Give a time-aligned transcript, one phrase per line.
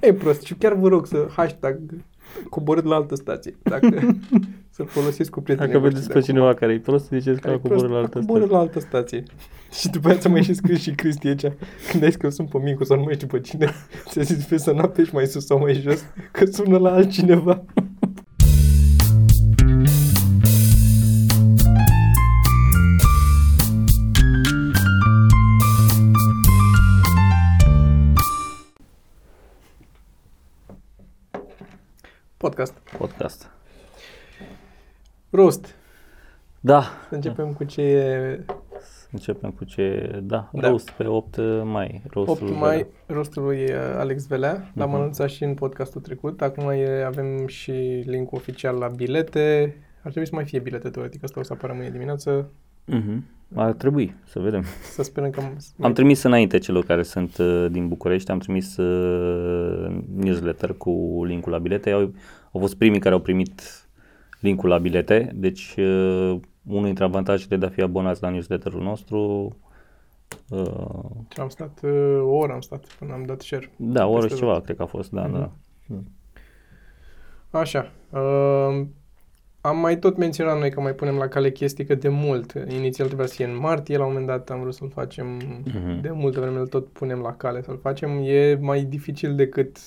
[0.08, 1.78] E prost și chiar vă rog să hashtag
[2.48, 3.56] coborât la altă stație.
[3.62, 3.88] Dacă
[4.74, 6.34] să-l folosiți cu prietenii Dacă voștri vedeți de pe acum.
[6.34, 8.54] cineva care e prost, ziceți că Care a e prost, coborât la altă coborât stație.
[8.56, 9.22] la altă stație.
[9.80, 11.44] Și după aceea ți-a mai și scris și Cristi aici,
[11.90, 13.70] când ai scris un pe Micu sau nu mai știu pe cine,
[14.08, 17.64] ți-a zis pe să n-apeși mai sus sau mai jos, că sună la altcineva.
[32.40, 32.72] Podcast.
[32.98, 33.50] Podcast.
[35.30, 35.74] Roast.
[36.60, 38.44] Da, Să începem cu ce e
[39.12, 40.10] începem cu ce...
[40.22, 40.68] Da, Da.
[40.68, 42.02] roast pe 8 mai.
[42.04, 44.70] 8 Roastul mai, rostul lui uh, Alex Velea.
[44.74, 44.98] L-am Mhm.
[44.98, 46.42] anunțat și în podcastul trecut.
[46.42, 47.70] Acum e, avem și
[48.06, 49.76] link oficial la bilete.
[50.02, 51.24] Ar trebui să mai fie bilete, teoretic.
[51.24, 52.50] Asta o să apară mâine dimineață.
[52.84, 53.24] Mhm.
[53.54, 54.64] Ar trebui să vedem.
[54.92, 55.42] Să sperăm că...
[55.80, 61.52] Am trimis înainte celor care sunt uh, din București, am trimis uh, newsletter cu linkul
[61.52, 61.90] la bilete.
[61.90, 62.00] Au,
[62.52, 63.62] au fost primii care au primit
[64.40, 69.48] linkul la bilete, deci uh, unul dintre avantajele de a fi abonați la newsletterul nostru
[70.48, 70.70] uh,
[71.38, 73.70] am stat uh, o oră, am stat până am dat share.
[73.76, 74.64] Da, o oră Peste și ceva, tot.
[74.64, 75.32] cred că a fost, da, Mhm.
[75.38, 75.50] da.
[77.58, 77.90] Așa.
[78.10, 78.86] Uh,
[79.60, 82.52] am mai tot menționat noi că mai punem la cale chestii că de mult.
[82.68, 85.26] Inițial trebuia să fie în martie, la un moment dat am vrut să-l facem
[85.64, 86.00] Mhm.
[86.00, 88.10] de multă vreme, îl tot punem la cale să-l facem.
[88.24, 89.78] E mai dificil decât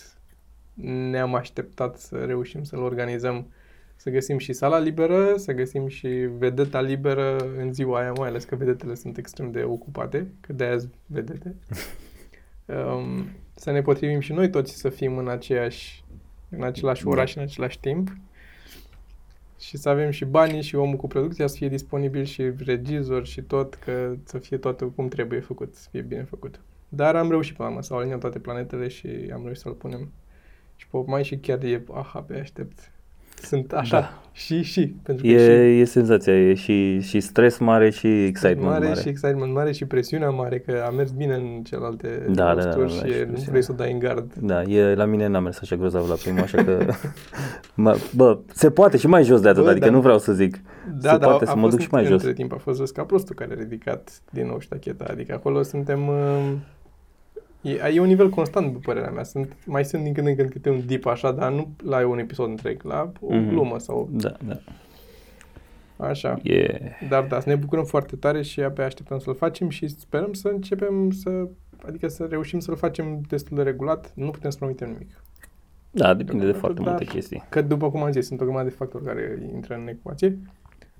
[1.09, 3.47] ne-am așteptat să reușim să-l organizăm.
[3.95, 6.07] Să găsim și sala liberă, să găsim și
[6.37, 10.77] vedeta liberă în ziua aia, mai ales că vedetele sunt extrem de ocupate, că de-aia
[10.77, 11.55] sunt vedete.
[12.65, 16.03] Um, să ne potrivim și noi toți să fim în aceeași,
[16.49, 18.09] în același oraș și în același timp.
[19.67, 23.41] Și să avem și banii și omul cu producția să fie disponibil și regizor și
[23.41, 26.61] tot, că să fie totul cum trebuie făcut, să fie bine făcut.
[26.89, 30.11] Dar am reușit până la urmă, s-au aliniat toate planetele și am reușit să-l punem.
[30.75, 32.91] Și pe 8 mai și chiar e, aha, pe aștept.
[33.45, 34.21] Sunt așa, Da.
[34.31, 35.37] și, și, pentru că E,
[35.73, 38.99] și e senzația, e și, și stres mare și excitement mare, mare.
[39.01, 42.75] și excitement mare și presiunea mare, că a mers bine în celelalte Da, da, da,
[42.75, 43.49] rosturi da, da, și și nu presiunea.
[43.49, 44.33] vrei să o dai în gard.
[44.33, 46.85] Da, e, la mine n-a mers așa grozav la prima, așa că...
[47.83, 49.91] mă, bă, se poate și mai jos de atât, Bă, adică da.
[49.91, 50.57] nu vreau să zic.
[51.01, 52.11] Da, se da, poate a să mă fost duc și mai jos.
[52.11, 55.05] Între timp a fost Răsca Prostul care a ridicat din nou ștacheta.
[55.09, 56.07] Adică acolo suntem...
[56.07, 56.51] uh,
[57.63, 59.23] E, e un nivel constant, după părerea mea.
[59.23, 62.19] Sunt, mai sunt din când în când câte un dip așa, dar nu la un
[62.19, 63.47] episod întreg, la o Mhm.
[63.49, 64.59] glumă sau Da, da.
[65.97, 66.39] așa.
[66.43, 66.79] E...
[67.09, 70.47] Dar da, să ne bucurăm foarte tare și abia așteptăm să-l facem și sperăm să
[70.47, 71.47] începem să...
[71.87, 74.11] Adică să reușim să-l facem destul de regulat.
[74.15, 75.23] Nu putem să promitem nimic.
[75.91, 77.43] Da, depinde de Dar- foarte multe chestii.
[77.49, 80.37] Că după cum am zis, sunt o grămadă de factori care intră în ecuație,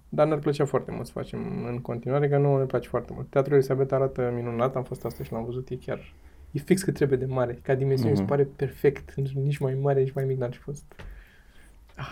[0.10, 3.30] dar ne-ar plăcea foarte mult să facem în continuare, că nouă ne place foarte mult.
[3.30, 6.14] Teatrul Elisabeta arată minunat, am fost astăzi și l-am văzut, e chiar...
[6.54, 8.20] E fix cât trebuie de mare, ca dimensiune Mhm.
[8.20, 10.84] se pare perfect, nici mai mare, nici mai mic n-ar fi fost.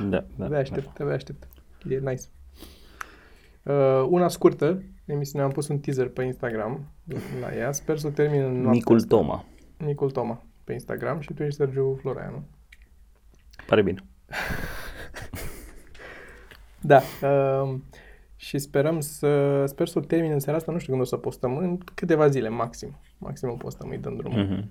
[0.10, 0.46] Da, da.
[0.46, 1.48] abia aștept, abia aștept.
[1.90, 2.24] E nice.
[3.64, 6.92] Uh, una scurtă, emisiunea am pus un teaser pe Instagram
[7.42, 9.08] la ea, sper să o termin în noaptea Micul asta.
[9.16, 9.46] Toma.
[9.78, 12.44] Micul Toma pe Instagram și tu ești Sergiu Floraianu.
[13.68, 14.00] Pare bine.
[16.84, 17.02] Da.
[17.24, 17.80] Uh,
[18.36, 21.18] și sperăm să, sper să o termin în seara asta, nu știu când o să
[21.18, 23.00] postăm, în câteva zile maxim.
[23.22, 24.44] Maxim o postăm, îi dăm drumul.
[24.44, 24.70] Mhm.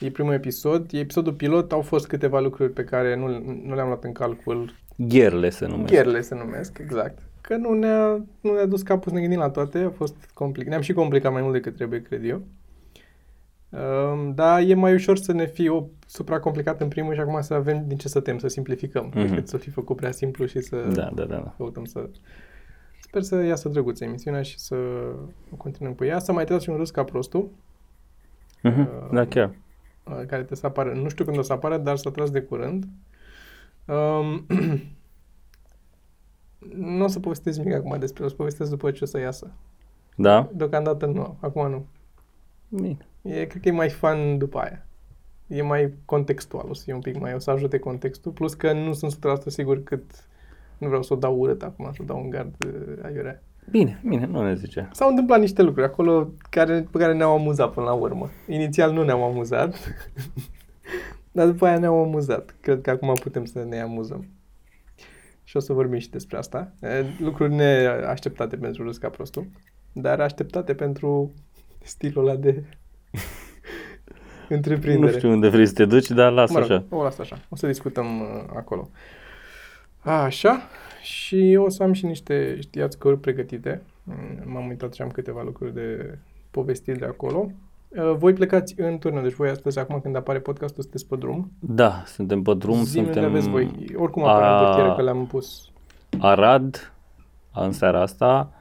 [0.00, 3.26] E primul episod, e episodul pilot, au fost câteva lucruri pe care nu,
[3.64, 4.74] nu le-am luat în calcul.
[4.96, 5.92] Gherle se numesc.
[5.92, 7.18] Gherle se numesc, exact.
[7.40, 8.08] Că nu ne-a,
[8.40, 10.70] nu ne-a dus capul să ne gândim la toate, a fost complicat.
[10.70, 12.42] Ne-am și complicat mai mult decât trebuie, cred eu.
[13.70, 17.54] Um, dar e mai ușor să ne fie o supracomplicat în primul și acum să
[17.54, 19.26] avem din ce să tem, să simplificăm, Mhm.
[19.28, 21.34] decât să fi făcut prea simplu și să Da, da, da.
[21.34, 21.54] da.
[21.56, 22.08] căutăm să...
[23.00, 24.74] Sper să iasă drăguță emisiunea și să
[25.52, 26.18] o continuăm cu ea.
[26.18, 27.50] Să mai trebuie și un râs ca prostul,
[28.64, 28.88] Mhm.
[29.12, 29.48] Da, chiar.
[29.48, 32.40] uh, care trebuie să apară, nu știu când o să apară, dar să tras de
[32.40, 32.84] curând.
[33.84, 34.46] Um,
[36.96, 39.50] nu o să povestesc nimic acum despre, o să povestesc după ce o să iasă.
[40.16, 40.50] Da?
[40.52, 41.86] Deocamdată nu, acum nu.
[42.68, 43.06] Bine.
[43.22, 44.86] E, cred că e mai fan după aia.
[45.46, 48.72] E mai contextual, o să fie un pic mai, o să ajute contextul, plus că
[48.72, 50.10] nu sunt 100% sigur cât,
[50.78, 53.42] nu vreau să o dau urât acum, să o dau în gard uh, aiurea.
[53.70, 54.88] Bine, bine, nu ne zice.
[54.92, 58.30] S-au întâmplat niște lucruri acolo care, pe care ne-au amuzat până la urmă.
[58.48, 59.76] Inițial nu ne-am amuzat,
[61.32, 62.54] dar după aia ne-au amuzat.
[62.60, 64.26] Cred că acum putem să ne amuzăm.
[65.44, 66.72] Și o să vorbim și despre asta.
[66.82, 69.46] E, Lucruri neașteptate pentru Râs ca prostul,
[69.92, 71.32] dar așteptate pentru
[71.82, 72.64] stilul ăla de
[74.48, 75.12] întreprindere.
[75.12, 76.84] Nu știu unde vrei să te duci, dar lasă Mă rog, așa.
[76.88, 77.40] o las așa.
[77.48, 78.26] O să discutăm uh,
[78.56, 78.90] acolo.
[80.00, 80.68] Așa.
[81.04, 83.82] Și o să am și niște știați căruri pregătite.
[84.02, 86.18] Mm, M-am uitat și am câteva lucruri de
[86.50, 87.50] povestit de acolo.
[87.88, 91.50] Uh, voi plecați în turnă, deci voi astăzi, acum când apare podcastul, sunteți pe drum.
[91.60, 93.70] Da, suntem pe drum, Zi unde suntem aveți voi.
[93.96, 95.70] Oricum apare a- în portieră că le-am pus.
[96.18, 96.92] Arad,
[97.54, 98.52] în seara asta,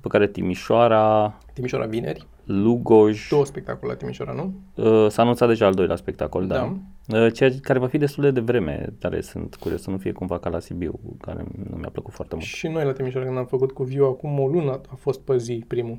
[0.00, 2.26] pe care Timișoara, Timișoara vineri.
[2.52, 4.54] Lugoj, Două spectacole la Timișoara, nu?
[4.74, 6.74] uh, s-a anunțat deja al doilea spectacol, da.
[7.06, 7.18] Da.
[7.24, 10.38] Uh, Ceea care va fi destul de devreme, dar sunt curios să nu fie cumva
[10.38, 12.46] ca la Sibiu, care nu mi-a plăcut foarte mult.
[12.46, 15.36] Și noi la Timișoara, când am făcut cu Viu acum o lună, a fost pe
[15.36, 15.98] zi primul.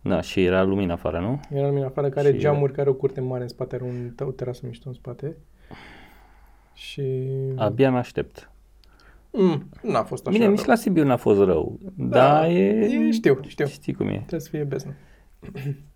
[0.00, 1.40] Da, și era lumină afară, nu?
[1.58, 3.84] Era lumina afară care are Și- geamuri, care are o curte mare în spate, are
[3.84, 5.36] un, o terasă mișto în spate.
[6.74, 7.02] Și...
[7.56, 8.50] Abia aștept.
[9.32, 10.54] Mm, n-a fost așa Bine, rău.
[10.54, 12.50] nici la Sibiu n-a fost rău, da, dar e...
[12.50, 13.10] e...
[13.10, 13.66] Știu, știu.
[13.66, 14.16] Știi cum e.
[14.16, 14.90] Trebuie să fie beznă.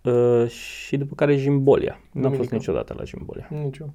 [0.01, 1.99] Uh, și după care Jimbolia.
[2.11, 2.55] N-am fost Duminică.
[2.55, 3.47] niciodată la Jimbolia.
[3.63, 3.85] Nicio.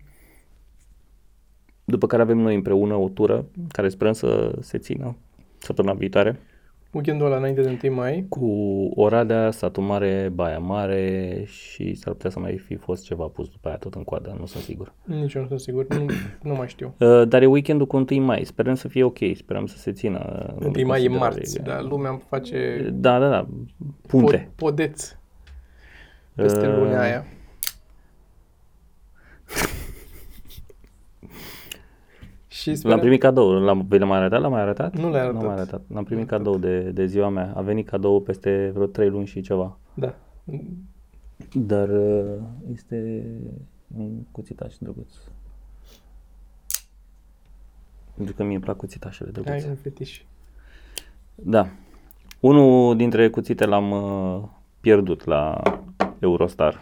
[1.85, 5.17] După care avem noi împreună o tură care sperăm să se țină
[5.59, 6.41] săptămâna viitoare
[6.93, 8.27] Weekendul ăla înainte de 1 mai.
[8.29, 8.47] cu
[8.95, 13.69] Oradea, Satu Mare, Baia Mare și s-ar putea să mai fi fost ceva pus după
[13.69, 14.93] aia tot în coadă, nu sunt sigur.
[15.05, 15.87] Nici eu nu sunt sigur.
[15.89, 16.07] Nu,
[16.43, 16.95] nu mai știu.
[16.99, 20.19] Uh, dar e weekendul cu 1 mai, sperăm să fie ok, sperăm să se țină.
[20.59, 21.19] 1 în mai e considerare.
[21.19, 23.47] marți, dar lumea face Da, da, da,
[24.07, 24.51] punte.
[24.57, 25.17] pod, podeț
[26.37, 27.25] peste Uh, lunea aia.
[32.49, 34.41] Și L-am sperăm, primit cadou, l-am, vi l-am mai arătat?
[34.41, 34.97] L-am mai arătat?
[34.97, 35.35] Nu l-ai Nu arătat.
[35.35, 35.81] l-am mai arătat.
[35.89, 37.53] L-am primit Nu l-ai cadou de, de ziua mea.
[37.57, 39.79] A venit cadou peste vreo 3 luni și ceva.
[39.95, 40.15] da.
[41.55, 42.39] Dar uh,
[42.73, 43.25] este
[43.97, 45.13] un cuțitaș drăguț.
[48.15, 49.69] Pentru că mie îmi plac cuțitașele Ai drăguțe.
[49.69, 50.23] un fetiș.
[51.35, 51.69] Da.
[52.41, 54.43] Unul dintre cuțite l-am uh,
[54.81, 55.63] pierdut la
[56.21, 56.81] Eurostar.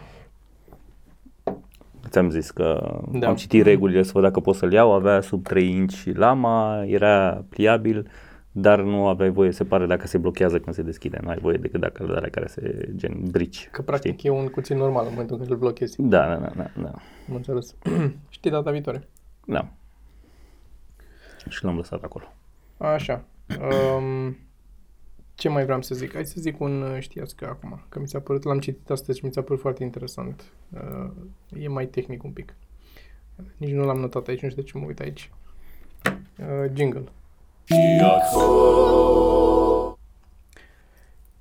[2.09, 3.19] Ți-am zis că Da.
[3.19, 3.27] da.
[3.27, 7.45] am citit regulile să văd dacă pot să-l iau, avea sub 3 inci lama, era
[7.49, 8.07] pliabil,
[8.51, 11.57] dar nu aveai voie, se pare, dacă se blochează când se deschide, nu ai voie
[11.57, 13.67] decât dacă le alea care se gen brici.
[13.71, 14.29] Că practic știi?
[14.29, 16.01] e un cuțit normal în momentul în care îl blochezi.
[16.01, 16.91] Da, da, da, da, da.
[17.29, 17.75] Am înțeles.
[18.29, 19.07] Știi data viitoare.
[19.45, 19.67] da.
[21.49, 22.25] Și l-am lăsat acolo.
[22.77, 23.23] Așa.
[23.59, 24.37] Um,
[25.35, 26.13] ce mai vreau să zic?
[26.13, 29.19] Hai să zic un uh, știați că acum, că mi s-a părut, l-am citit astăzi
[29.19, 30.43] și mi s-a părut foarte interesant.
[30.73, 31.11] Uh,
[31.61, 32.55] e mai tehnic un pic.
[33.57, 35.31] Nici nu l-am notat aici, nu știu de ce mă uit aici.
[36.39, 37.03] Uh, jingle.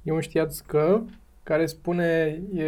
[0.03, 1.01] E un știați că
[1.43, 2.65] care spune e,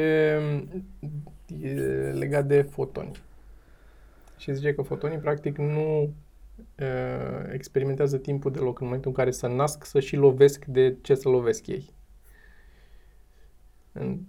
[1.60, 1.70] e
[2.12, 3.20] legat de fotoni.
[4.38, 6.08] Și zice că fotonii practic nu uh,
[7.52, 11.28] experimentează timpul deloc în momentul în care să nasc să și lovesc de ce să
[11.28, 11.94] lovesc ei.
[13.92, 14.20] În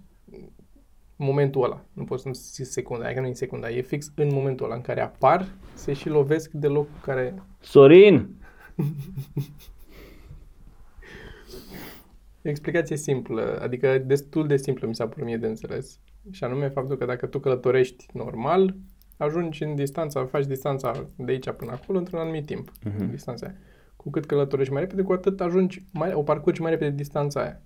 [1.16, 1.84] momentul ăla.
[1.92, 4.74] Nu pot să zic secunda, aia că nu e secunda, e fix în momentul ăla
[4.74, 7.42] în care apar, se și lovesc de locul care...
[7.60, 8.36] Sorin!
[12.42, 16.00] Explicație simplă, adică destul de simplă mi s-a părut mie de înțeles.
[16.30, 18.76] Și anume faptul că dacă tu călătorești normal,
[19.18, 22.72] ajungi în distanța, faci distanța de aici până acolo într-un anumit timp.
[22.84, 23.10] Mhm.
[23.10, 23.56] Distanța aia.
[23.96, 27.60] Cu cât călătorești mai repede, cu atât ajungi, mai, o parcurgi mai repede distanța aia.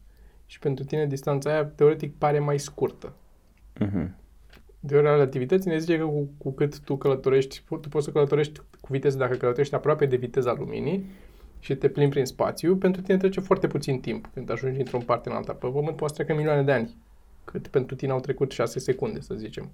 [0.46, 3.12] Și pentru tine distanța aia, teoretic, pare mai scurtă.
[3.80, 4.14] Mhm.
[4.86, 8.88] Teoria relativității ne zice că cu, cu cât tu călătorești, tu poți să călătorești cu
[8.92, 11.06] viteză, dacă călătorești aproape de viteza luminii
[11.58, 15.28] și te plimbi prin spațiu, pentru tine trece foarte puțin timp când ajungi într-o parte
[15.28, 15.52] în alta.
[15.52, 16.96] Pe Pământ poate să treacă milioane de ani,
[17.44, 19.70] cât pentru tine au trecut 6 secunde, să zicem.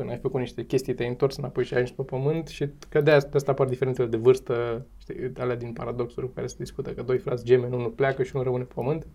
[0.00, 3.00] Până ai făcut niște chestii, te-ai întors înapoi și ai ajuns pe Pământ și că
[3.00, 6.54] de asta, de asta apar diferențele de vârstă, știi, alea din paradoxuri cu care se
[6.58, 9.06] discută, că doi frați gemeni, unul pleacă și unul rămâne pe Pământ.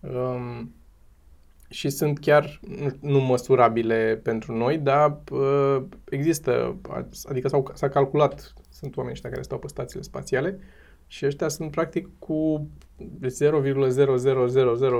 [0.00, 0.74] Um,
[1.68, 6.76] și sunt chiar nu, nu măsurabile pentru noi, dar uh, există,
[7.28, 10.58] adică s-au, s-a calculat, sunt oameni ăștia care stau pe stațiile spațiale
[11.06, 12.68] și ăștia sunt practic cu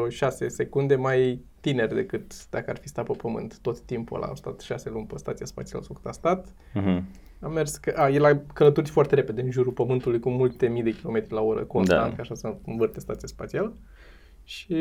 [0.08, 4.26] 0,00006 secunde mai tineri decât dacă ar fi stat pe Pământ tot timpul ăla.
[4.26, 6.54] Au stat 6 luni pe stația spațială sau cât a stat.
[6.74, 7.04] Mhm.
[7.40, 10.82] A mers, că, a, el a călătorit foarte repede în jurul Pământului cu multe mii
[10.82, 12.16] de kilometri la oră constant, Da.
[12.16, 13.76] ca așa să învârte stația spațială.
[14.44, 14.76] Și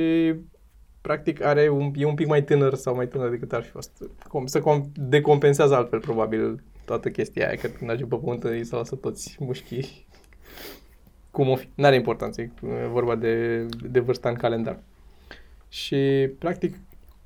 [1.01, 4.03] practic are un, e un pic mai tânăr sau mai tânăr decât ar fi fost.
[4.27, 8.63] Com, se com, decompensează altfel probabil toată chestia aia, că când ajung pe Pământ îi
[8.63, 10.07] se lasă toți mușchii.
[11.31, 11.69] Cum o fi.
[11.75, 12.51] N-are importanță, e
[12.91, 14.79] vorba de, de vârsta în calendar.
[15.73, 16.75] Și practic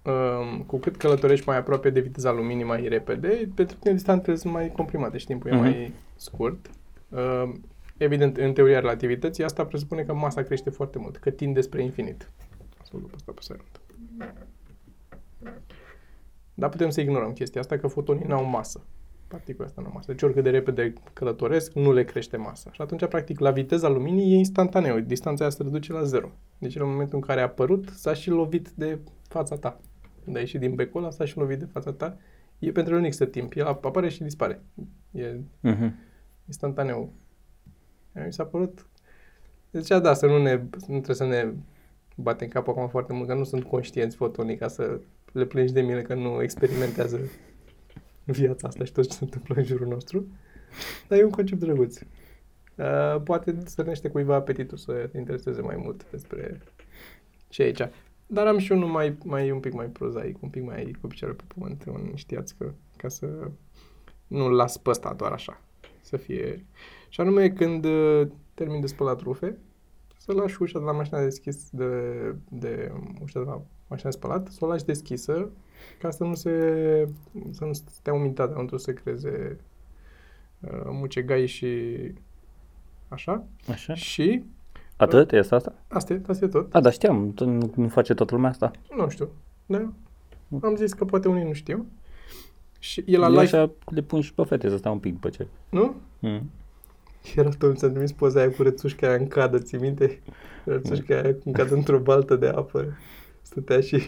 [0.04, 4.54] um, cu cât călătorești mai aproape de viteza luminii mai repede, pentru tine distanțele sunt
[4.54, 5.60] mai comprimate și timpul Mhm.
[5.60, 6.70] e mai scurt.
[7.10, 7.64] Um,
[7.98, 12.30] evident, în teoria relativității, asta presupune că masa crește foarte mult, că tinde spre infinit.
[12.84, 13.80] Să o luăm pe asta pe silent.
[16.54, 18.82] Dar putem să ignorăm chestia asta, că fotonii n-au masă.
[19.28, 20.12] Particula asta nu au masă.
[20.12, 22.72] Deci oricât de repede călătoresc, nu le crește masa.
[22.72, 25.00] Și atunci, practic, la viteza luminii e instantaneu.
[25.00, 26.32] Distanța aia se reduce la zero.
[26.58, 29.80] Deci în momentul în care a apărut, s-a și lovit de fața ta.
[30.24, 32.18] când ai ieșit din becul ăla, stai și lovit de fața ta,
[32.60, 33.54] e pentru el nici să timp.
[33.56, 34.62] El apare și dispare.
[35.12, 35.96] E Mhm.
[36.46, 37.14] instantaneu.
[38.26, 38.88] Mi s-a părut...
[39.72, 40.54] Zicea, da, să nu ne...
[40.88, 41.54] Nu trebuie să ne
[42.16, 45.00] batem cap acum foarte mult, că nu sunt conștienți fotonii ca să
[45.32, 47.20] le plângi de mine că nu experimentează
[48.26, 50.28] viața asta și tot ce se întâmplă în jurul nostru.
[51.08, 52.00] Dar e un concept drăguț.
[52.00, 56.62] Uh, poate stârnește cuiva apetitul să te intereseze mai mult despre
[57.48, 57.82] ce e aici.
[58.28, 61.34] Dar am și unul mai, mai un pic mai prozaic, un pic mai cu picioare
[61.34, 63.52] pe pământ, un știați că, ca să
[64.28, 65.62] nu-l las pe ăsta doar așa,
[66.02, 66.66] să fie...
[67.10, 69.58] Și anume când uh, termin de spălat rufe,
[70.18, 72.12] să lași ușa de la mașina deschis de,
[72.50, 72.92] de
[73.22, 75.50] ușa de la mașina de spălat, să o lași deschisă
[76.02, 76.50] ca să nu se
[77.52, 79.60] să nu stea umiditatea, nu trebuie să creeze
[80.60, 81.68] uh, mucegai și
[83.08, 83.44] așa.
[83.70, 83.94] Așa.
[83.94, 84.44] Și
[84.98, 85.32] Atât?
[85.32, 85.74] Este asta?
[85.88, 86.76] asta e, asta e tot.
[86.76, 88.72] A, dar știam, tu nu, nu face toată lumea asta.
[88.98, 89.30] Nu știu.
[89.66, 89.92] Da.
[90.62, 91.86] Am zis că poate unii nu știu.
[92.80, 95.20] Și e la Eu live, așa le pun și pe fete să stau un pic
[95.20, 95.48] pe ce.
[95.70, 95.96] nu?
[96.20, 96.50] Mm.
[97.36, 100.20] Era tot mi s-a trimis poza aia cu rățușca aia în cadă, ții minte?
[100.64, 102.98] Rățușca aia în cadă într-o baltă de apă.
[103.42, 104.04] Stătea și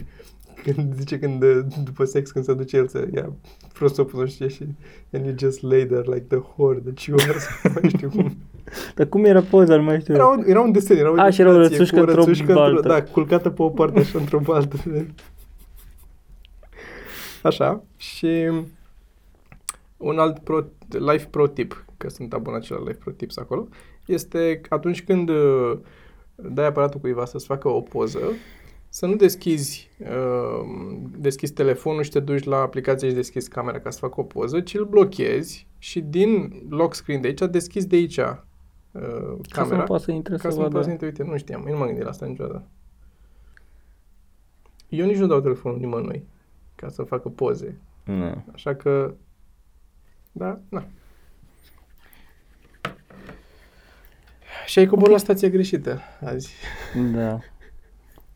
[0.64, 1.46] când zice când
[1.84, 3.34] după sex când se duce el să ia
[3.74, 4.64] prosopul nu știe și
[5.14, 8.38] and you just lay there like the whore that you are sau mai știu cum.
[8.96, 9.76] Dar cum era poza?
[9.76, 10.14] Nu mai știu.
[10.14, 12.04] Era un, era un desen, era o A, și era o ilustrație rățușcă cu o
[12.08, 12.88] într-o rățușcă baltă.
[12.88, 14.78] Da, culcată pe o parte așa într-o baltă.
[17.44, 17.84] Așa.
[17.98, 18.50] Și
[19.98, 20.66] un alt pro,
[21.12, 23.68] life pro tip, că sunt abonat și la life pro tips acolo,
[24.06, 25.78] este că atunci când uh,
[26.36, 28.20] dai aparatul cuiva să-ți facă o poză,
[28.98, 33.90] să nu deschizi, uh, deschizi telefonul și te duci la aplicație și deschizi camera ca
[33.90, 37.96] să facă o poză, ci îl blochezi și din lock screen de aici deschizi de
[37.96, 38.40] aici uh, Ca
[39.42, 39.78] să camera.
[39.78, 40.74] nu poată să intre Ca să să nu vadă.
[40.74, 42.68] poți să intre, uite, nu știam, eu nu m-am gândit la asta niciodată.
[44.90, 46.24] Eu nici nu dau telefonul nimănui
[46.76, 48.44] ca să facă poze, Nu.
[48.54, 49.14] așa că,
[50.32, 50.86] da, na.
[54.66, 56.54] Și ai coborât la stația greșită azi.
[57.14, 57.40] Da.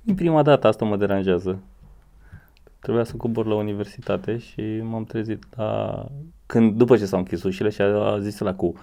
[0.02, 1.60] Din prima dată asta mă deranjează.
[2.80, 6.06] Trebuia să cobor la universitate și m-am trezit la...
[6.46, 8.74] Când, după ce s-au închis ușile și a, a zis la cu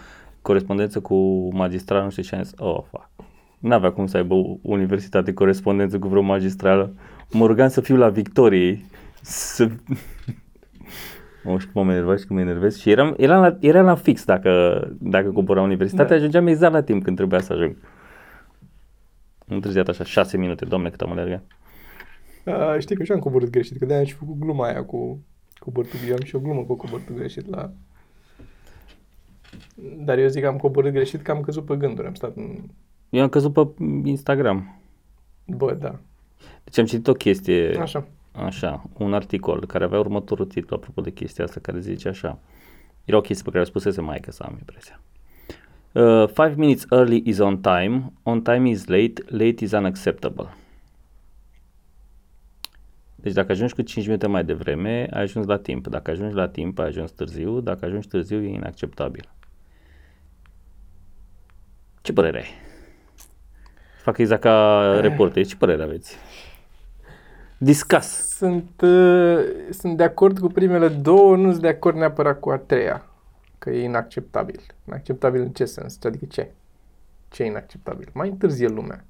[0.43, 3.11] corespondență cu magistral, nu știu ce am zis, oh, fuck.
[3.59, 6.93] N-avea cum să aibă universitate corespondență cu vreo magistrală.
[7.31, 8.85] Mă rugam să fiu la Victoriei.
[9.23, 9.69] Să...
[11.45, 12.79] Mă știu cum mă enervez și cum mă enervez.
[12.79, 16.15] Și eram, eram, la, eram la fix dacă, dacă coboram la universitate, Da.
[16.15, 17.77] ajungeam exact la timp când trebuia să ajung.
[19.49, 21.45] Am întârziat așa șase minute, doamne cât am alergat.
[22.45, 24.85] A, știi că și eu am coborât greșit, că de-aia am și făcut gluma aia
[24.85, 25.21] cu
[25.59, 25.99] coborâtul.
[26.09, 27.73] Eu am și o glumă cu coborâtul greșit la...
[30.05, 32.59] Dar eu zic că am coborât greșit că am căzut pe gânduri, am stat în...
[33.11, 33.69] Eu am căzut pe
[34.05, 34.81] Instagram.
[35.47, 35.99] Bă, da.
[36.65, 38.07] Deci am citit o chestie, Așa.
[38.33, 42.39] așa, un articol care avea următorul titlu apropo de chestia asta care zice așa.
[43.05, 45.01] Era o chestie pe care o spusese maică să am impresia.
[45.93, 50.49] Uh, five minutes early is on time, on time is late, late is unacceptable.
[53.15, 55.87] Deci dacă ajungi cu 5 minute mai devreme, ai ajuns la timp.
[55.87, 57.61] Dacă ajungi la timp, ai ajuns târziu.
[57.61, 59.29] Dacă ajungi târziu, e inacceptabil.
[62.03, 62.49] Ce părere ai?
[64.03, 65.47] Fac exact ca reporter.
[65.47, 66.17] Ce părere aveți?
[67.59, 68.37] Discuss.
[68.37, 69.39] Sunt, uh,
[69.71, 73.08] sunt de acord cu primele două, nu sunt de acord neapărat cu a treia.
[73.69, 74.61] Că e inacceptabil.
[74.87, 76.05] Inacceptabil în ce sens?
[76.05, 76.51] Adică ce?
[77.29, 78.09] Ce e inacceptabil?
[78.13, 79.05] Mai întârzie lumea.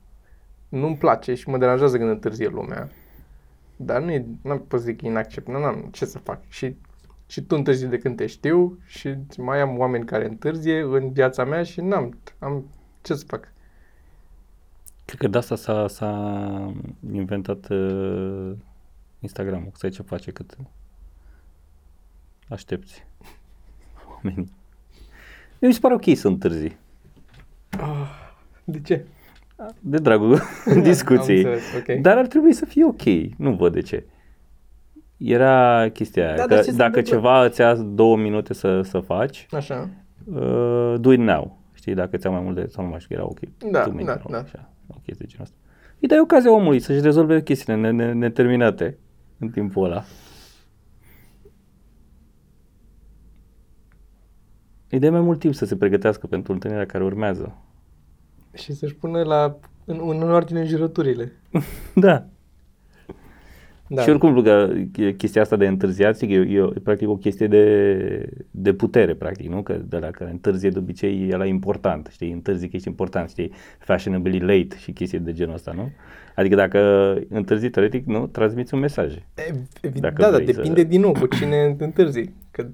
[0.69, 2.91] Nu-mi place și mă deranjează când întârzie lumea.
[3.77, 5.61] Dar nu e, nu pot să zic inacceptabil.
[5.61, 6.41] Nu am ce să fac.
[6.49, 6.77] Și,
[7.27, 11.45] și tu întârzi de când te știu și mai am oameni care întârzie în viața
[11.45, 12.65] mea și n-am, am
[13.03, 13.53] ce să fac.
[15.05, 16.75] Cred că de asta s-a, s-a
[17.13, 18.53] inventat uh,
[19.19, 19.71] Instagram-ul.
[19.75, 20.57] Să ai ce face cât
[22.49, 23.07] aștepți
[24.25, 24.51] oamenii.
[25.61, 26.77] Mi se pare ok să întârzi.
[28.65, 29.05] De ce?
[29.81, 30.41] De dragul
[30.83, 31.45] discuției.
[31.45, 32.01] Am înțeles, ok.
[32.03, 33.03] Dar ar trebui să fie ok.
[33.37, 34.05] Nu văd de ce.
[35.17, 37.13] Era chestia aia, Da, că dar ce se dacă întâmplă?
[37.15, 39.89] ceva îți ia două minute să, să faci, Așa.
[40.33, 41.59] uh, do it now.
[41.73, 43.39] Știi, dacă ți-a mai mult de, sau nu mai știu, era ok.
[43.71, 44.39] Da, two minutes, da, sau da.
[44.39, 45.57] Așa, o chestie de genul ăsta.
[46.01, 48.99] Îi dai ocazia omului să-și rezolve chestiile ne- ne- neterminate
[49.39, 50.03] în timpul ăla.
[54.91, 57.57] Îi dai mai mult timp să se pregătească pentru întâlnirea care urmează.
[58.55, 61.33] Și să-și pună la, în, în ordine jurăturile.
[61.95, 62.27] da.
[63.91, 64.03] Da.
[64.03, 64.71] Și oricum, că
[65.17, 69.49] chestia asta de întârziat, zic, e, e, e practic o chestie de, de putere, practic,
[69.49, 69.63] nu?
[69.63, 72.33] Că de la care întârzie de obicei e la important, știi?
[72.33, 73.53] Întârzi că ești important, știi?
[73.79, 75.91] Fashionably late și chestii de genul ăsta, nu?
[76.35, 76.79] Adică dacă
[77.29, 79.15] întârzi teoretic, nu, transmiți un mesaj.
[79.81, 80.87] Evident, dacă da, dar depinde să...
[80.87, 82.31] din nou cu cine întârzi.
[82.51, 82.67] Că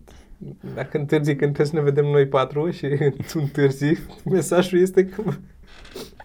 [0.75, 2.89] dacă întârzi când trebuie să ne vedem noi patru și
[3.31, 5.23] tu întârzi, mesajul este că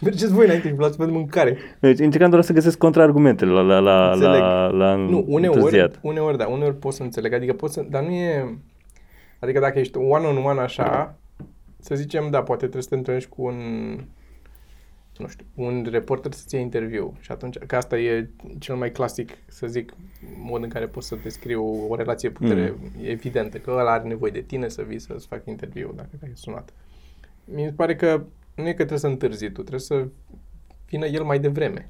[0.02, 1.58] Mergeți voi înainte și vă luați mâncare.
[1.80, 6.48] Deci încercam doar să găsesc contraargumentele la, la, la, la, la Nu, uneori, uneori, da,
[6.48, 7.34] uneori pot să înțeleg.
[7.34, 8.58] Adică pot să, dar nu e...
[9.40, 11.16] Adică dacă ești one-on-one așa,
[11.80, 13.56] să zicem, da, poate trebuie să te întâlnești cu un
[15.20, 19.32] nu știu, un reporter să-ți ia interviu și atunci, că asta e cel mai clasic,
[19.48, 19.94] să zic,
[20.38, 22.92] mod în care poți să descriu o relație putere mm.
[23.02, 26.74] evidentă, că ăla are nevoie de tine să vii să-ți facă interviu dacă te-ai sunat.
[27.46, 28.24] Mi se pare că
[28.56, 30.08] nu e că trebuie să întârzi tu, trebuie să
[30.90, 31.86] vină el mai devreme.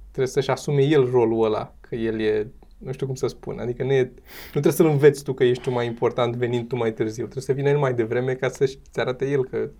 [0.00, 2.46] Trebuie să-și asume el rolul ăla, că el e,
[2.78, 5.62] nu știu cum să spun, adică nu, e, nu trebuie să-l înveți tu că ești
[5.62, 8.78] tu mai important venind tu mai târziu, trebuie să vină el mai devreme ca să-și
[8.94, 9.70] arate el că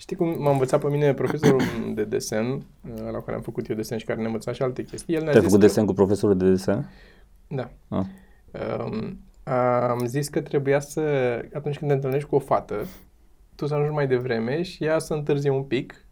[0.00, 1.60] Știi cum m-a învățat pe mine profesorul
[1.94, 2.66] de desen,
[3.10, 5.14] la care am făcut eu desen și care ne învăța și alte chestii.
[5.14, 5.66] El ne-a Te-ai făcut că...
[5.66, 6.90] desen cu profesorul de desen?
[7.46, 7.70] Da.
[7.88, 8.04] Ah.
[8.84, 9.18] Um,
[9.90, 11.00] am zis că trebuia să,
[11.54, 12.86] atunci când te întâlnești cu o fată,
[13.54, 16.04] tu să ajungi mai devreme și ea să întârzie un pic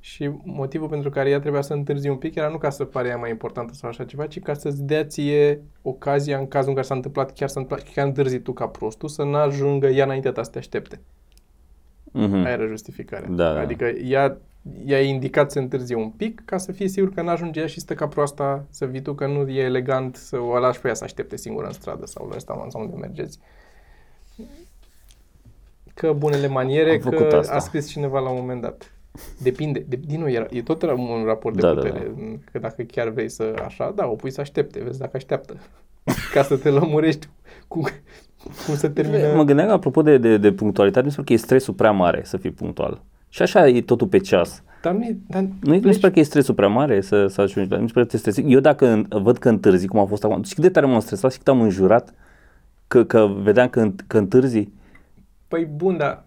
[0.00, 3.08] și motivul pentru care ea trebuia să întârzie un pic era nu ca să pare
[3.08, 6.74] ea mai importantă sau așa ceva, ci ca să-ți dea ție ocazia în cazul în
[6.74, 10.32] care s-a întâmplat chiar s-a întâmplat, chiar întârzi tu ca prostul, să n-ajungă ea înaintea
[10.32, 11.00] ta să te aștepte.
[12.08, 12.44] Mm-hmm.
[12.44, 13.28] Aia era justificarea.
[13.28, 13.60] Da, da.
[13.60, 14.38] Adică ea,
[14.84, 17.94] ea indicat să întârzie un pic ca să fie sigur că n-ajunge ea și stă
[17.94, 21.04] ca proasta să vii tu, că nu e elegant să o lași pe ea să
[21.04, 23.38] aștepte singură în stradă sau la restaurant sau unde mergeți.
[25.94, 27.54] Că bunele maniere, că asta.
[27.54, 28.92] a scris cineva la un moment dat.
[29.38, 29.84] Depinde.
[29.88, 31.98] De, din nou, era, e tot un raport de da, putere.
[31.98, 32.36] Da, da.
[32.52, 34.82] Că dacă chiar vrei să așa, da, o pui să aștepte.
[34.82, 35.56] Vezi dacă așteaptă.
[36.34, 37.28] Ca să te lămurești
[37.68, 37.82] cu,
[38.66, 39.34] cum se termină.
[39.34, 42.36] Mă gândeam, apropo de, de, de punctualitate, mi se că e stresul prea mare să
[42.36, 43.02] fii punctual.
[43.28, 44.62] Și așa e totul pe ceas.
[44.82, 47.40] Dar nu, dar nu, nu mi se pare că e stresul prea mare să, să
[47.40, 48.40] ajungi, dar mi se pare că te stresi.
[48.40, 51.32] Eu dacă văd că întârzi, cum a fost acum, și cât de tare m-am stresat
[51.32, 52.14] și cât am înjurat
[52.86, 54.68] că, că vedeam că, că întârzi.
[55.48, 56.24] Păi bun, dar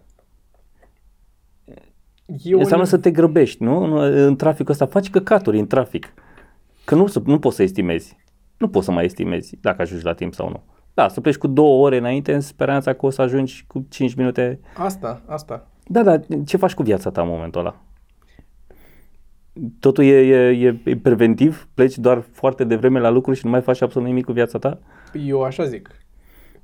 [2.43, 2.89] eu Înseamnă un...
[2.89, 3.83] să te grăbești, nu?
[4.01, 6.13] În traficul ăsta faci căcaturi în trafic.
[6.85, 8.17] Că nu, nu poți să estimezi.
[8.57, 10.63] Nu poți să mai estimezi dacă ajungi la timp sau nu.
[10.93, 14.13] Da, să pleci cu două ore înainte în speranța că o să ajungi cu 5
[14.13, 14.59] minute.
[14.77, 15.67] Asta, asta.
[15.87, 17.81] Da, da, ce faci cu viața ta în momentul ăla?
[19.79, 21.67] Totul e, e, e, e preventiv?
[21.73, 24.79] Pleci doar foarte devreme la lucru și nu mai faci absolut nimic cu viața ta?
[25.25, 25.89] Eu așa zic.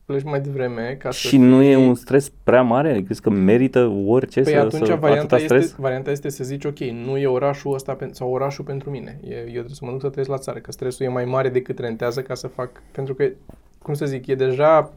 [0.06, 1.72] Pleci mai devreme ca și să Și nu fii...
[1.72, 3.02] e un stres prea mare?
[3.02, 5.64] Crezi că merită orice păi să, atunci să varianta stres?
[5.64, 9.20] Este, varianta este să zici, ok, nu e orașul ăsta pe, sau orașul pentru mine.
[9.24, 11.50] E, eu trebuie să mă duc să trăiesc la țară, că stresul e mai mare
[11.50, 12.82] decât rentează ca să fac...
[12.92, 13.30] Pentru că
[13.82, 14.94] cum să zic, e deja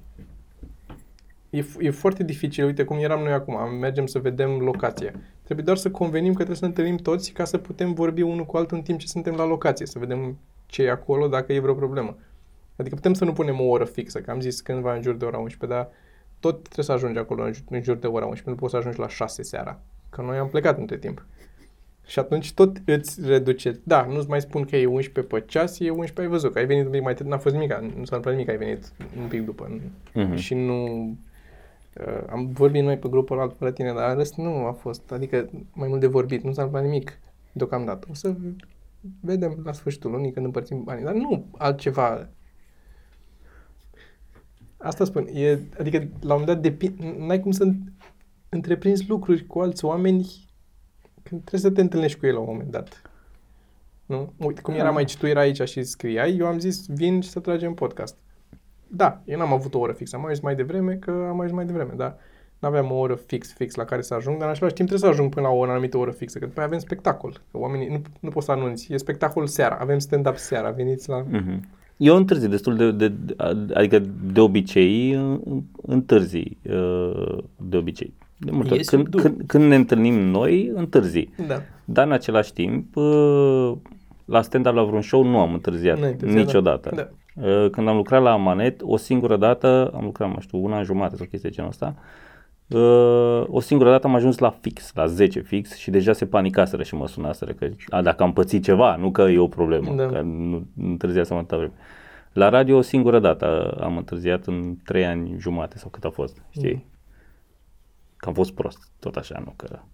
[1.50, 2.64] e, e foarte dificil.
[2.64, 5.12] Uite cum eram noi acum, mergem să vedem locația.
[5.42, 8.46] Trebuie doar să convenim că trebuie să ne întâlnim toți ca să putem vorbi unul
[8.46, 11.60] cu altul în timp ce suntem la locație, să vedem ce e acolo, dacă e
[11.60, 12.16] vreo problemă.
[12.76, 15.24] Adică putem să nu punem o oră fixă, că am zis cândva în jur de
[15.24, 15.88] ora 11, dar
[16.40, 18.76] tot trebuie să ajungi acolo în jur, în jur de ora 11, nu poți să
[18.76, 21.26] ajungi la 6 seara, că noi am plecat între timp.
[22.10, 23.80] Și atunci tot îți reduce.
[23.84, 26.66] Da, nu-ți mai spun că e 11 pe ceas, e 11, ai văzut că ai
[26.66, 29.28] venit un pic mai târziu, n-a fost nimic, nu s-a întâmplat nimic, ai venit un
[29.28, 29.68] pic după.
[29.68, 30.34] Uh-huh.
[30.34, 30.84] Și nu...
[32.00, 35.50] Uh, am vorbit noi pe grupul ăla fără tine, dar rest nu a fost, adică
[35.72, 37.18] mai mult de vorbit, nu s-a întâmplat nimic
[37.52, 38.06] deocamdată.
[38.10, 38.34] O să
[39.20, 42.28] vedem la sfârșitul lunii când împărțim banii, dar nu altceva.
[44.76, 47.70] Asta spun, e, adică la un moment dat depi- n-ai cum să
[48.48, 50.49] întreprinzi lucruri cu alți oameni când
[51.36, 53.02] trebuie să te întâlnești cu el la un moment dat.
[54.06, 54.32] Nu?
[54.36, 57.40] Uite, cum eram aici, tu erai aici și scriai, eu am zis, vin și să
[57.40, 58.16] tragem podcast.
[58.86, 61.64] Da, eu n-am avut o oră fixă, am ajuns mai devreme, că am ajuns mai
[61.64, 62.16] devreme, dar
[62.58, 65.10] nu aveam o oră fix, fix la care să ajung, dar în același timp trebuie
[65.10, 67.32] să ajung până la o anumită oră fixă, că după avem spectacol.
[67.50, 71.24] Că oamenii, nu, nu poți să anunți, e spectacol seara, avem stand-up seara, veniți la...
[71.24, 71.60] Mm-hmm.
[71.96, 73.34] Eu întârzi destul de, de, de,
[73.74, 73.98] adică
[74.32, 75.14] de obicei
[75.82, 78.14] întârzi uh, de obicei.
[78.40, 78.85] De multe ori.
[78.85, 81.29] Când, când, când ne întâlnim noi, întârzi.
[81.46, 81.62] Da.
[81.85, 83.72] Dar în același timp, uh,
[84.24, 86.40] la stand-up la vreun show nu am întârziat, întârziat da.
[86.40, 86.90] niciodată.
[86.94, 87.09] Da.
[87.46, 90.85] Uh, când am lucrat la Manet, o singură dată, am lucrat, nu știu, una în
[90.85, 91.94] jumătate sau chestia genul ăsta,
[92.68, 96.83] uh, o singură dată am ajuns la fix, la 10 fix și deja se panicaseră
[96.83, 100.07] și mă sunaseră că a, dacă am pățit ceva, nu că e o problemă, da.
[100.07, 101.72] că nu, nu întârzia să mă vreme.
[102.33, 106.42] La radio o singură dată am întârziat în 3 ani jumate sau cât a fost,
[106.50, 106.85] știi?
[108.20, 108.26] Mm.
[108.26, 109.78] Că am fost prost, tot așa, nu că...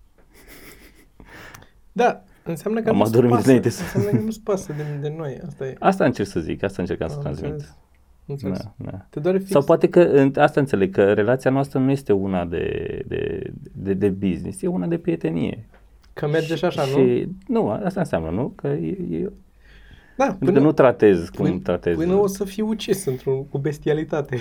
[1.93, 3.47] Da, Înseamnă că Am nu-ți adormit pasă.
[3.47, 5.41] înainte să- Înseamnă că nu-ți pasă de, de noi.
[5.47, 5.75] Asta e.
[5.79, 7.51] Asta încerc să zic, asta încercam să Am transmit.
[7.53, 7.77] înțeles.
[8.27, 8.59] Înțeles.
[8.59, 9.07] Da, da.
[9.11, 9.51] Te doare fix.
[9.51, 13.95] Sau poate că, în- asta înțeleg, că relația noastră nu este una de, de, de,
[13.95, 15.67] de business, e una de prietenie.
[16.13, 16.89] Că merge și așa, nu?
[17.07, 18.49] Și, nu, asta înseamnă, nu?
[18.49, 19.31] Că e, e,
[20.17, 21.97] Da, până, că nu tratez cum până, tratez.
[21.97, 24.37] până o să fii ucis într-un, cu bestialitate.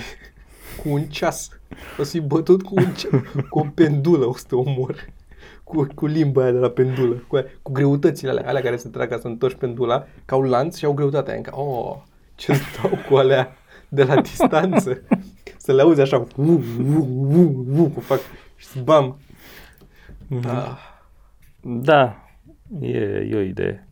[0.83, 1.49] Cu un ceas.
[1.99, 5.13] O să fii bătut cu, un ceas, cu o pendulă, o să te omor.
[5.63, 7.23] Cu, cu limba aia de la pendulă.
[7.27, 10.45] Cu, aia, cu greutățile alea, alea care se trag ca să întorci pendula, ca un
[10.45, 11.41] lanț și au greutatea aia.
[11.41, 11.95] Ca, oh,
[12.35, 13.55] ce stau cu alea
[13.89, 15.01] de la distanță.
[15.57, 16.27] Să le auzi așa.
[16.38, 18.19] Uu, uu, uu, uu, cu fac
[18.55, 19.19] și bam.
[20.43, 20.93] Ah.
[21.61, 22.27] Da,
[22.81, 22.97] e,
[23.29, 23.88] e o idee.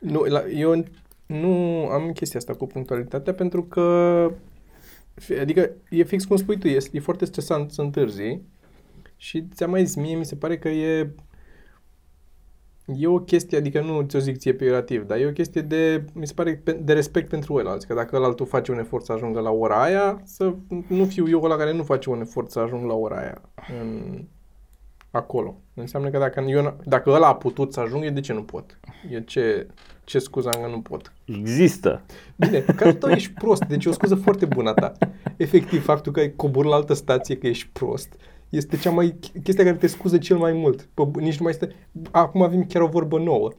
[0.00, 0.84] Nu, la, eu
[1.26, 4.30] nu am chestia asta cu punctualitatea pentru că
[5.40, 8.40] adică e fix cum spui tu, e, e foarte stresant să întârzi
[9.16, 11.14] și ți-am mai zis, mie mi se pare că e
[12.96, 16.26] e o chestie, adică nu ți-o zic ție peiorativ, dar e o chestie de, mi
[16.26, 19.12] se pare, pe- de respect pentru el, că dacă ăla altul face un efort să
[19.12, 20.54] ajungă la ora aia, să
[20.86, 23.40] nu fiu eu ăla care nu face un efort să ajung la ora aia
[23.80, 24.24] în,
[25.10, 25.60] acolo.
[25.74, 28.42] Înseamnă că dacă, eu, n- dacă ăla a putut să ajungă, eu de ce nu
[28.42, 28.80] pot?
[29.10, 29.66] Eu ce,
[30.10, 31.12] ce scuză am că nu pot?
[31.24, 32.02] Există.
[32.36, 34.92] Bine, că tu ești prost, deci e o scuză foarte bună a ta.
[35.36, 38.14] Efectiv, faptul că ai coborât la altă stație că ești prost
[38.48, 40.88] este cea mai chestia care te scuză cel mai mult.
[40.94, 41.74] Pă, nici nu mai este...
[42.10, 43.50] Acum avem chiar o vorbă nouă.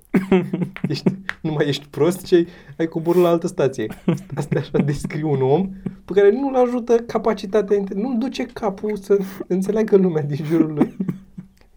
[0.88, 1.12] Ești,
[1.42, 3.88] nu mai ești prost, ci ai, ai coborât la altă stație.
[4.36, 5.70] Asta așa descrie un om
[6.06, 10.96] pe care nu-l ajută capacitatea, inte- nu-l duce capul să înțeleagă lumea din jurul lui.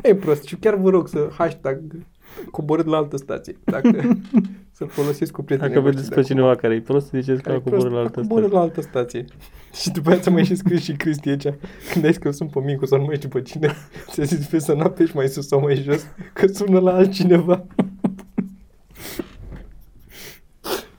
[0.03, 1.81] E prost și chiar vă rog să hashtag
[2.51, 3.59] coborât la altă stație.
[3.65, 4.19] Dacă
[4.77, 6.35] să-l folosiți cu prietenii Dacă voștri vedeți de pe acum.
[6.37, 8.45] cineva care e prost, ziceți că Care a e prost, coborât la altă a coborât
[8.45, 8.57] stație.
[8.59, 9.25] la altă stație.
[9.81, 11.47] Și după aceea ți-a mai și scris și Cristi aici,
[11.93, 13.75] când ai scris un pe Micu sau nu mai știu pe cine,
[14.11, 17.65] ți-a zis pe să nu apeși mai sus sau mai jos, că sună la altcineva.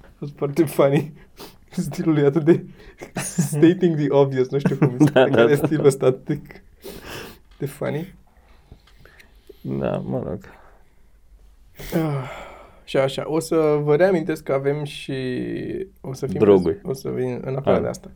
[0.01, 1.13] A fost foarte funny.
[1.69, 2.65] Stilul lui atât de
[3.25, 5.65] stating the obvious, nu știu cum mi se Da, pare, da, care e da.
[5.65, 6.39] stilul ăsta atât de,
[7.57, 8.13] de funny.
[9.61, 10.39] Da, mă rog.
[11.93, 12.29] Ah,
[12.86, 15.13] Și așa, o să vă reamintesc că avem și
[16.02, 16.80] o să fim Droguri.
[16.84, 17.82] o să vin în afară Ah.
[17.82, 18.12] de asta.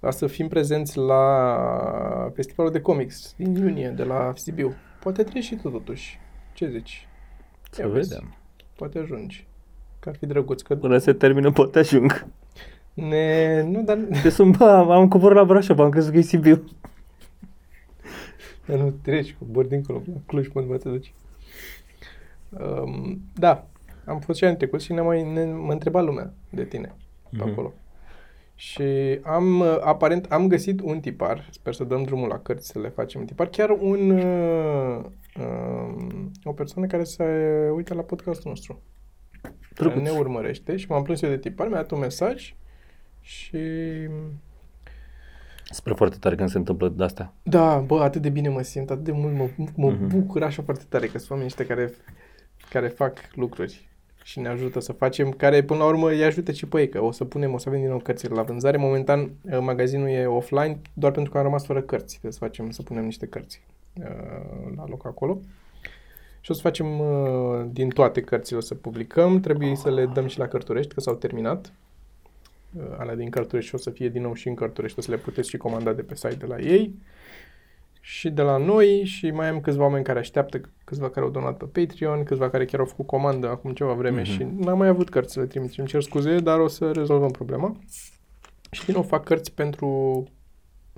[0.00, 4.74] O să fim prezenți la festivalul de comics din iunie de la Sibiu.
[5.00, 6.18] Poate treci și tu totuși.
[6.52, 7.08] Ce zici?
[7.70, 8.08] Să Ia vezi.
[8.08, 8.34] vedem.
[8.76, 9.46] Poate ajungi.
[9.98, 12.26] Că ar fi drăguț că Până se termină, poate ajung.
[12.94, 13.62] ne...
[13.62, 16.64] Nu, dar De sunt, bă, am- am coborât la Brașov, am crezut că e Sibiu.
[18.66, 21.12] Dar nu treci, cobori dincolo, la Cluj, până unde te duci.
[22.50, 23.66] Um, da,
[24.04, 26.94] am fost și anul trecut și ne mai ne, mă întreba lumea de tine
[27.30, 27.50] pe Mhm.
[27.50, 27.72] acolo.
[28.54, 28.82] Și
[29.22, 32.88] am, uh, aparent, am găsit un tipar, sper să dăm drumul la cărți să le
[32.88, 35.04] facem un tipar, chiar un, uh,
[35.40, 37.24] um, o persoană care se
[37.74, 38.80] uită la podcastul nostru.
[39.40, 40.02] Care Drăguț.
[40.02, 42.54] ne urmărește și m-am plâns eu de tipar, mi-a dat un mesaj
[43.20, 43.58] și
[45.72, 47.32] Spre foarte tare când se întâmplă de astea.
[47.42, 50.06] Da, bă, atât de bine mă simt, atât de mult mă, mă Mhm.
[50.08, 51.92] bucur așa foarte tare că sunt oameni ăștia care,
[52.70, 53.88] care fac lucruri
[54.30, 57.02] și ne ajută să facem, care până la urmă îi ajută și pe ei, că
[57.02, 58.76] o să punem, o să avem din nou cărțile la vânzare.
[58.76, 62.70] Momentan eh, magazinul e offline doar pentru că am rămas fără cărți, trebuie să facem,
[62.70, 63.62] să punem niște cărți
[63.98, 65.38] uh, la loc acolo.
[66.40, 70.26] Și o să facem uh, din toate cărțile o să publicăm, trebuie să le dăm
[70.26, 71.72] și la Cărturești, că s-au terminat.
[72.76, 75.16] Uh, alea din Cărturești o să fie din nou și în Cărturești, o să le
[75.16, 76.94] puteți și comanda de pe site de la ei
[78.00, 81.56] și de la noi și mai am câțiva oameni care așteaptă, câțiva care au donat
[81.56, 84.30] pe Patreon, câțiva care chiar au făcut comandă acum ceva vreme Mhm.
[84.30, 85.78] și n-am mai avut cărți să le trimit.
[85.78, 87.76] Îmi cer scuze, dar o să rezolvăm problema.
[88.70, 90.24] Și din nou fac cărți pentru,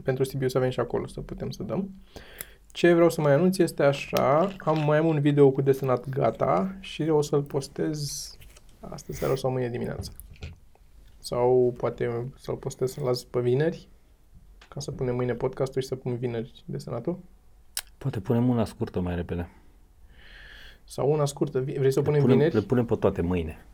[0.03, 1.91] pentru Sibiu să avem și acolo, să putem să dăm.
[2.73, 6.77] Ce vreau să mai anunț este așa, am mai am un video cu desenat gata
[6.81, 8.31] și o să-l postez
[8.81, 10.12] astăzi seara sau mâine dimineață.
[11.19, 13.88] Sau poate să-l postez să-l las pe vineri,
[14.75, 17.19] ca să punem mâine podcastul și să pun vineri desenatul.
[17.99, 19.49] Poate punem una scurtă mai repede.
[20.85, 21.61] Sau una scurtă.
[21.61, 22.55] Vi- Vrei să o Le punem punem, vineri?
[22.55, 23.65] le punem pe toate mâine.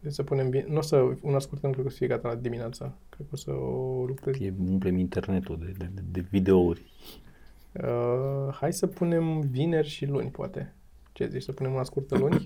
[0.00, 0.70] Vrei să punem vineri?
[0.70, 2.92] Nu o să, una scurtă nu cred că o să fie gata la dimineața.
[3.08, 4.40] Cred că o să o lucrez.
[4.40, 6.82] E, umplem internetul de, de, de, de videouri.
[7.72, 10.74] Uh, hai să punem vineri și luni, poate.
[11.12, 11.42] Ce zici?
[11.42, 12.42] Să punem una scurtă luni?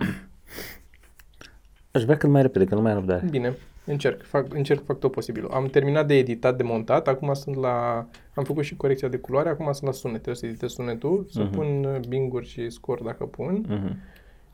[1.90, 3.26] Aș vrea cât mai repede, că nu mai am răbdare.
[3.30, 3.56] Bine,
[3.90, 4.22] încerc.
[4.26, 5.50] Fac, încerc, fac tot posibilul.
[5.50, 7.08] Am terminat de editat, de montat.
[7.08, 8.06] Acum sunt la...
[8.34, 9.48] Am făcut și corecția de culoare.
[9.48, 10.14] Acum sunt la sunet.
[10.22, 11.50] Trebuie să editez sunetul, să Mhm.
[11.50, 13.64] pun uh, binguri și scor dacă pun.
[13.68, 13.96] Mhm.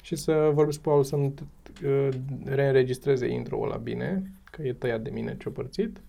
[0.02, 1.34] Și să vorbesc cu Paul să-mi
[1.84, 2.08] uh,
[2.44, 6.00] reînregistreze intro-ul ăla bine, că e tăiat de mine ciopărțit.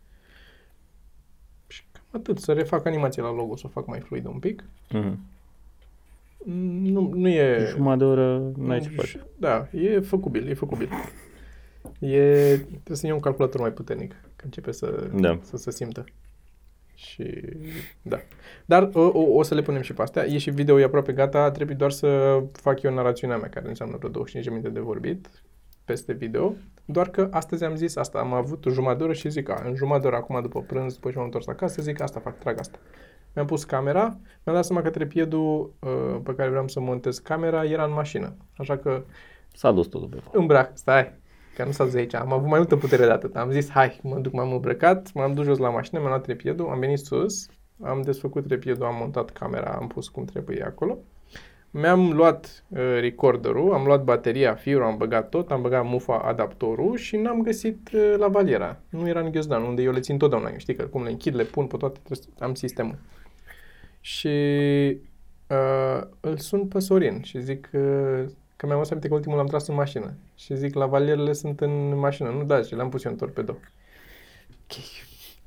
[1.67, 4.63] Și cam atât, să refac animația la logo, să o fac mai fluidă un pic.
[4.91, 5.19] Mhm.
[6.81, 7.65] Nu, nu e...
[7.69, 9.25] Jumătate de oră n-ai ce face.
[9.37, 10.89] Da, e făcubil, e făcubil.
[11.99, 15.39] E, trebuie să iei un calculator mai puternic, că începe să, Da.
[15.41, 16.03] să se simtă.
[16.95, 17.41] Și
[18.01, 18.17] da.
[18.65, 20.25] Dar o, o, o să le punem și pe astea.
[20.25, 23.95] E și video, e aproape gata, trebuie doar să fac eu narațiunea mea, care înseamnă
[23.97, 25.29] vreo 25 de minute de vorbit
[25.85, 26.53] peste video.
[26.85, 29.61] Doar că astăzi am zis asta, am avut o jumătate de oră și zic, a,
[29.65, 32.37] în jumătate de oră acum după prânz, după ce m-am întors acasă, zic asta fac,
[32.39, 32.77] trag asta.
[33.33, 34.03] Mi-am pus camera,
[34.43, 38.35] mi-am dat seama că trepiedul uh, pe care vreau să montez camera era în mașină.
[38.57, 39.03] Așa că
[39.53, 40.41] S-a dus totul pe acolo.
[40.41, 41.13] îmbrac, stai,
[41.57, 43.35] că nu s-a zis aici, am avut mai multă putere de atât.
[43.35, 46.69] Am zis, hai, mă duc, m-am îmbrăcat, m-am dus jos la mașină, mi-am luat trepiedul,
[46.69, 47.45] am venit sus,
[47.83, 50.97] am desfăcut trepiedul, am montat camera, am pus cum trebuie acolo.
[51.71, 56.95] Mi-am luat uh, recorderul, am luat bateria, firul, am băgat tot, am băgat mufa, adaptorul
[56.97, 58.77] și n-am găsit uh, lavaliera.
[58.89, 60.57] Nu era în ghiozdan, unde eu le țin totdeauna.
[60.57, 62.97] Știi că cum le închid, le pun pe toate, trebuie să- am sistemul.
[63.99, 64.27] Și
[65.49, 68.23] uh, îl sun pe Sorin și zic uh,
[68.57, 70.13] că mi-am adus aminte că ultimul l-am tras în mașină.
[70.35, 72.29] Și zic, lavalierele sunt în mașină.
[72.29, 73.51] Nu, da, și le-am pus eu în torpedo.
[73.51, 74.77] Ok.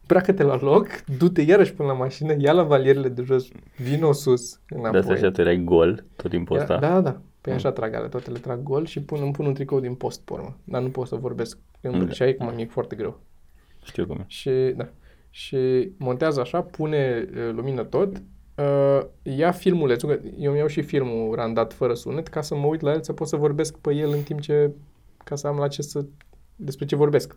[0.06, 0.86] Bracă-te la loc,
[1.18, 4.98] du-te iarăși până la mașină, ia lavalierele de jos, vino sus, De înapoi.
[5.00, 6.78] asta așa tu erai gol tot timpul Era- ăsta.
[6.78, 7.20] Da, da, da.
[7.40, 9.94] Păi așa trag ale, toate le trag gol și pun, îmi pun un tricou din
[9.94, 10.56] post, pe urmă.
[10.64, 11.58] Dar nu pot să vorbesc.
[11.80, 12.12] În, Da.
[12.12, 13.20] Și aici mi-e foarte greu.
[13.84, 14.24] Știu cum e.
[14.26, 14.88] Și, da.
[15.30, 18.22] Și montează așa, pune uh, lumină tot,
[18.60, 22.80] uh, ia filmulețul, că eu mi-au și filmul randat fără sunet, ca să mă uit
[22.80, 24.70] la el, să pot să vorbesc pe el în timp ce,
[25.24, 26.04] ca să am la ce să,
[26.56, 27.36] despre ce vorbesc.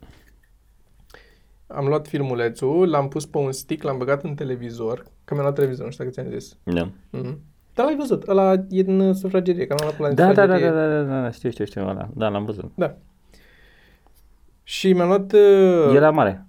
[1.68, 5.56] Am luat filmulețul, l-am pus pe un stick, l-am băgat în televizor, că mi-am luat
[5.56, 6.58] televizor, nu știu dacă ți-am zis.
[6.64, 6.90] Da.
[6.90, 7.38] Mm-hmm.
[7.74, 10.46] Dar l-ai văzut, ăla e în sufragerie, că am luat pe la Da, da, da,
[10.46, 10.70] da, sufragerie.
[11.04, 12.10] da, da, da, știu, știu, știu, ăla.
[12.14, 12.72] Da, l-am văzut.
[12.76, 12.96] Da.
[14.64, 15.32] Și mi-am luat...
[15.34, 16.46] Uh, Era mare.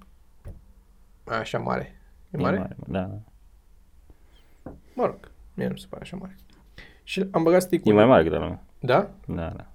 [1.24, 2.00] Așa mare.
[2.30, 2.56] E E mare?
[2.56, 3.10] mare, da.
[4.94, 6.36] Mă rog, mie nu se pare așa mare.
[7.02, 8.62] Și am băgat stick E mai mare decât al meu.
[8.80, 9.10] Da?
[9.26, 9.66] Da, da.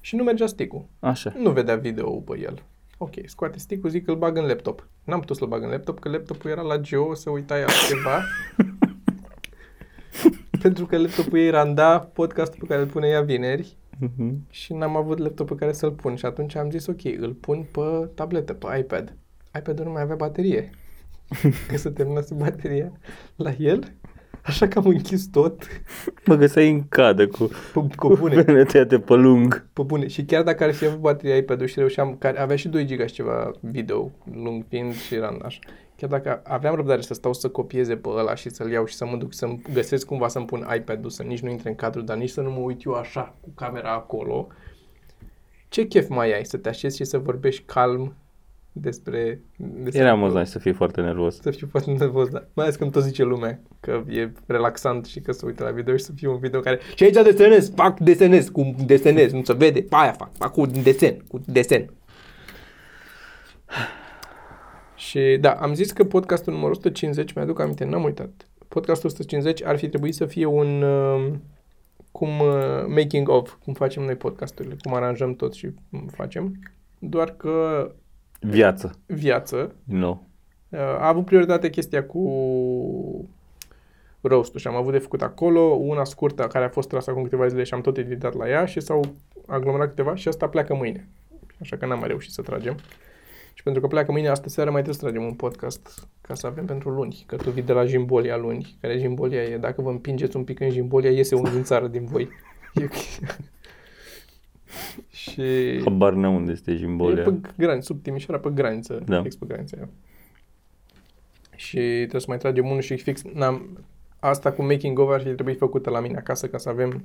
[0.00, 1.32] Și nu mergea stick Așa.
[1.38, 2.62] Nu vedea video pe el.
[2.98, 4.88] Ok, scoate stick zic că îl bag în laptop.
[5.04, 8.20] N-am putut să-l bag în laptop, că laptopul era la Geo, să uitai altceva.
[10.62, 14.46] Pentru că laptopul ei randa podcastul pe care îl pune ea vineri Mhm.
[14.50, 16.16] și n-am avut laptop pe care să-l pun.
[16.16, 19.16] Și atunci am zis, ok, îl pun pe tabletă, pe iPad.
[19.58, 20.70] iPad-ul nu mai avea baterie.
[21.68, 22.92] că se terminase bateria
[23.36, 23.94] la el.
[24.42, 25.66] Așa că am închis tot
[26.24, 28.42] Mă găseai în cadă cu, pe, cu bune.
[28.42, 29.68] veneteate pe lung.
[29.72, 30.06] Pe bune.
[30.06, 33.06] Și chiar dacă ar fi avut bateria iPad-ul și reușeam, care avea și 2 GB
[33.06, 35.58] și ceva video, lung fiind și era așa.
[35.96, 39.06] Chiar dacă aveam răbdare să stau să copieze pe ăla și să-l iau și să
[39.06, 42.16] mă duc să găsesc cumva să-mi pun iPad-ul, să nici nu intre în cadru, dar
[42.16, 44.46] nici să nu mă uit eu așa, cu camera acolo,
[45.68, 48.14] ce chef mai ai să te așezi și să vorbești calm
[48.80, 49.40] despre...
[49.56, 51.40] despre Era amuzant să fii foarte nervos.
[51.40, 52.44] să fiu foarte nervos, da.
[52.52, 55.96] Mai ales când tot zice lumea că e relaxant și că se uită la video
[55.96, 56.78] și să fie un video care...
[56.94, 60.66] Și aici desenez, fac desenez, cu desenez, nu se vede, pe aia fac, fac cu
[60.66, 61.90] desen, cu desen.
[64.94, 68.30] Și da, am zis că podcastul numărul 150, mi-aduc aminte, n-am uitat.
[68.68, 70.82] Podcastul 150 ar fi trebuit să fie un...
[70.82, 71.32] Uh,
[72.12, 75.68] cum uh, making of, cum facem noi podcasturile, cum aranjăm tot și
[76.06, 76.58] facem.
[76.98, 77.90] Doar că
[78.40, 80.24] Viață, viață, din nou.
[80.68, 83.28] Uh, A avut prioritate chestia cu
[84.20, 87.46] roast și am avut de făcut acolo, una scurtă care a fost trasă acum câteva
[87.46, 89.04] zile și am tot editat la ea și s-au
[89.46, 91.08] aglomerat câteva și asta pleacă mâine.
[91.60, 92.76] Așa că n-am mai reușit să tragem.
[93.54, 96.46] Și pentru că pleacă mâine, astă seară mai trebuie să tragem un podcast ca să
[96.46, 97.24] avem pentru luni.
[97.26, 100.60] Că tu vii de la Jimbolia luni, care Jimbolia e, dacă vă împingeți un pic
[100.60, 102.28] în Jimbolia, iese unul din țară din voi.
[102.74, 102.94] E ok.
[105.22, 105.80] și...
[105.84, 107.22] Habar n unde este E Jimbolia.
[107.22, 109.02] pe graniță, sub Timișoara, pe graniță.
[109.06, 109.22] Da.
[109.22, 109.76] Fix pe graniță.
[109.80, 109.88] e.
[111.56, 113.84] Și trebuie să mai tragem unul și fix, n-am,
[114.18, 117.04] asta cu making of ar fi trebuit făcută la mine acasă ca să avem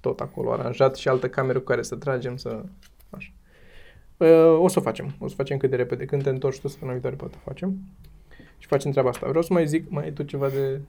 [0.00, 2.62] tot acolo aranjat și altă cameră cu care să tragem, să...
[3.10, 3.30] Așa.
[4.16, 5.14] Uh, o să o facem.
[5.18, 6.04] O să facem cât de repede.
[6.04, 7.78] Când te întorci tu săptămâna viitoare, poate o facem.
[8.58, 9.26] Și facem treaba asta.
[9.26, 10.80] Vreau să mai zic, mai ai tu ceva de...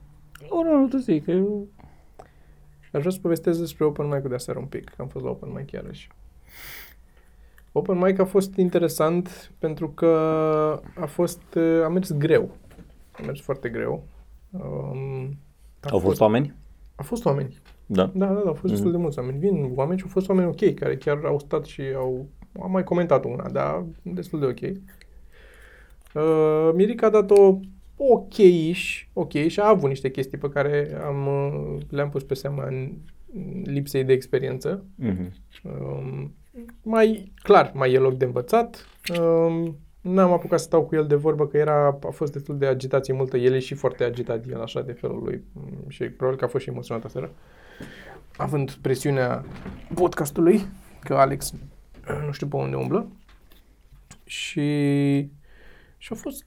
[0.48, 1.66] O, nu, nu te zic, că eu...
[2.98, 5.30] Aș vrea să povestesc despre open mic-ul de aseară un pic, că am fost la
[5.30, 6.08] open mic iarăși.
[7.72, 10.06] Open mic a fost interesant pentru că
[11.00, 12.50] a fost, uh, a mers greu.
[13.12, 14.04] A mers foarte greu.
[14.50, 15.36] Um,
[15.80, 16.54] a Au fost oameni?
[16.94, 17.58] A fost oameni.
[17.86, 18.10] Da.
[18.14, 18.96] Da, da, da, au fost destul Mhm.
[18.96, 19.38] de mulți oameni.
[19.38, 22.26] Vin oameni și au fost oameni ok, care chiar au stat și au...
[22.62, 24.60] Am mai comentat una, dar destul de ok.
[26.14, 27.58] Uh, Mirica a dat-o
[27.98, 32.66] ok-ish, ok, și a avut niște chestii pe care am, uh, le-am pus pe seama
[32.66, 32.92] în
[33.34, 34.84] în lipsei de experiență.
[34.94, 35.32] Mhm.
[35.62, 36.34] Um,
[36.82, 38.86] mai clar, mai e loc de învățat.
[39.20, 42.66] Um, N-am apucat să stau cu el de vorbă, că era, a fost destul de
[42.66, 43.36] agitație multă.
[43.36, 45.44] El e și foarte agitat, el așa de felul lui.
[45.52, 47.30] Mm, Și probabil că a fost și emoționat aseară.
[48.36, 49.44] Având presiunea
[49.94, 50.60] podcastului,
[51.00, 51.52] că Alex
[52.26, 53.10] nu știu pe unde umblă.
[54.24, 54.60] Și,
[55.96, 56.44] și au fost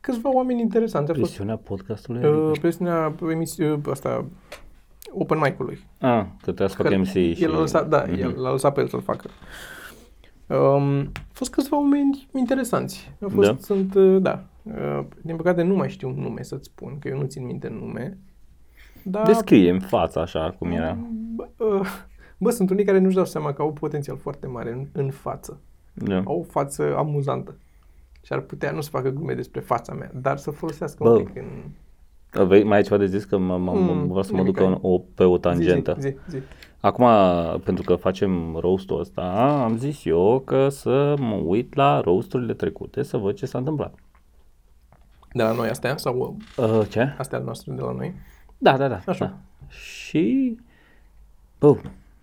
[0.00, 1.10] câțiva oameni interesanți.
[1.10, 2.24] A fost Presiunea podcastului?
[2.24, 2.60] uh, adică?
[2.60, 4.24] presiunea emisi- uh, asta,
[5.10, 5.78] open mic-ului.
[5.98, 7.36] Ah, că trebuie să fac Că MC și...
[7.42, 8.20] El l-a lăsat, da, Mhm.
[8.20, 9.28] el l-a lăsat pe el să-l facă.
[10.48, 10.56] Um,
[10.98, 13.12] au fost câțiva oameni interesanți.
[13.22, 13.56] Au fost, Da?
[13.60, 14.44] sunt, uh, da.
[14.62, 17.68] Uh, din păcate nu mai știu un nume să-ți spun, că eu nu țin minte
[17.68, 18.18] nume.
[19.02, 20.98] Dar, Descrie în fața așa cum era.
[21.34, 21.86] Bă, uh,
[22.38, 25.60] bă, sunt unii care nu-și dau seama că au potențial foarte mare în, în față.
[25.92, 26.22] Da.
[26.24, 27.56] Au o față amuzantă.
[28.24, 31.24] Și ar putea nu să facă glume despre fața mea, dar să folosească Bă, un
[31.24, 31.44] pic în...
[32.40, 34.64] Avei, mai ai ceva de zis că mă, mă, Mm, vreau să mă nimic, duc
[34.66, 34.78] hai.
[34.82, 35.96] o, pe o tangentă.
[35.98, 36.38] Zi, zi, zi.
[36.80, 37.06] Acum,
[37.64, 39.22] pentru că facem roastul ăsta,
[39.64, 43.94] am zis eu că să mă uit la roasturile trecute, să văd ce s-a întâmplat.
[45.32, 45.96] De la noi astea?
[45.96, 47.14] Sau Uh, ce?
[47.18, 48.14] astea ale noastre de la noi?
[48.58, 49.00] Da, da, da.
[49.06, 49.24] Așa.
[49.24, 49.66] da.
[49.68, 50.56] Și,
[51.58, 51.76] bă,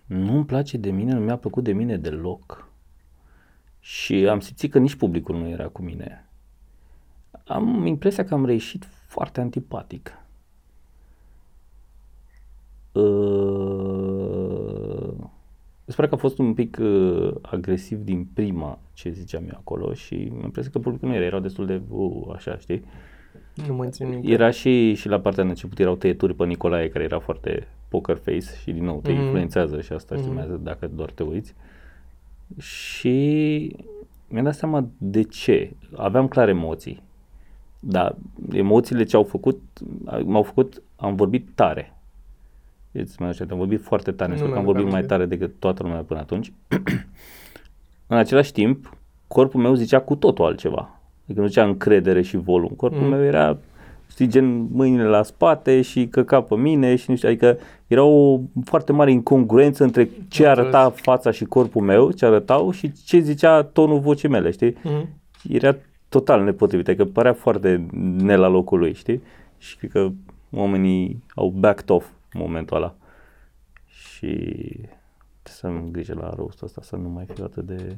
[0.06, 2.68] nu-mi place de mine, nu mi-a plăcut de mine deloc.
[3.84, 6.26] Și am simțit că nici publicul nu era cu mine.
[7.46, 10.18] Am impresia că am reieșit foarte antipatic.
[12.92, 15.12] Uh,
[15.84, 20.28] Sper că a fost un pic uh, agresiv din prima ce ziceam eu acolo și
[20.32, 22.84] am impresia că publicul nu era, erau destul de uh, așa, știi?
[23.66, 24.30] Nu mă țin minte.
[24.30, 28.16] Era și, și la partea de început erau tăieturi pe Nicolae care era foarte poker
[28.16, 29.20] face și din nou te Mhm.
[29.20, 30.22] influențează și asta Mhm.
[30.22, 31.54] estimează dacă doar te uiți.
[32.58, 33.76] Și
[34.28, 35.72] mi-am dat seama de ce.
[35.96, 37.02] Aveam clar emoții.
[37.80, 38.16] Dar
[38.52, 39.60] emoțiile ce au făcut,
[40.24, 41.96] m-au făcut, am vorbit tare.
[42.92, 45.14] Îți mai așa, am vorbit foarte tare, Nu pentru că am mi-am vorbit mai aminte.
[45.14, 46.52] tare decât toată lumea până atunci.
[48.06, 48.96] în același timp,
[49.28, 51.00] corpul meu zicea cu totul altceva.
[51.24, 52.68] Adică nu zicea încredere și volum.
[52.68, 53.08] Corpul Mhm.
[53.10, 53.58] meu era,
[54.12, 58.40] știi, gen mâinile la spate și căca pe mine și nu știu, adică era o
[58.64, 61.02] foarte mare incongruență între ce Am arăta înțeles.
[61.04, 64.76] fața și corpul meu, ce arătau și ce zicea tonul vocii mele, știi?
[64.82, 65.08] Mhm.
[65.48, 65.76] era
[66.08, 69.22] total nepotrivit, adică părea foarte ne la locul lui, știi?
[69.58, 70.08] Și cred că
[70.50, 72.94] oamenii au backed off în momentul ăla.
[73.86, 74.26] Și
[75.42, 77.96] trebuie să am grijă la roastul ăsta să nu mai fiu atât de...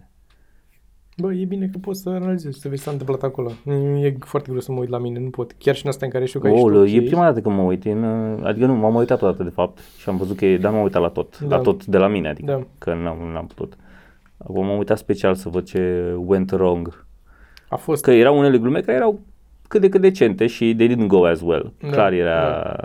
[1.16, 3.50] Bă, e bine că poți să analizezi, să vezi ce s-a întâmplat acolo.
[3.64, 5.52] Mm, E foarte greu să mă uit la mine, nu pot.
[5.58, 7.06] Chiar și în asta în care știu că Oh, ești e ok.
[7.06, 8.04] prima dată când mă uit, în,
[8.42, 11.00] adică nu, m-am uitat odată de fapt și am văzut că e, dar m-am uitat
[11.02, 11.56] la tot, Da.
[11.56, 12.66] la tot de la mine, adică Da.
[12.78, 13.76] că n-am, n-am putut.
[14.36, 17.06] Acum m-am uitat special să văd ce went wrong.
[17.68, 18.02] A fost.
[18.02, 19.20] Că erau unele glume care erau
[19.68, 21.72] cât de cât decente și they didn't go as well.
[21.80, 22.76] Da, Clar era,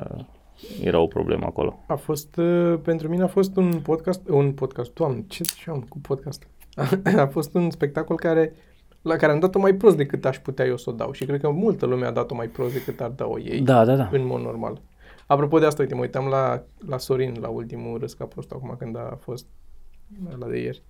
[0.83, 1.79] era o problemă acolo.
[1.87, 5.85] A fost, uh, pentru mine a fost un podcast, un podcast, doamne, ce ce am
[5.89, 6.47] cu podcast?
[7.23, 8.53] a fost un spectacol care,
[9.01, 11.41] la care am dat-o mai prost decât aș putea eu să o dau și cred
[11.41, 14.09] că multă lume a dat-o mai prost decât ar da-o ei Da, da, da.
[14.11, 14.81] în mod normal.
[15.25, 18.75] Apropo de asta, uite, mă uitam la, la Sorin la ultimul râs ca prost acum
[18.79, 19.45] când a fost
[20.39, 20.83] la de ieri.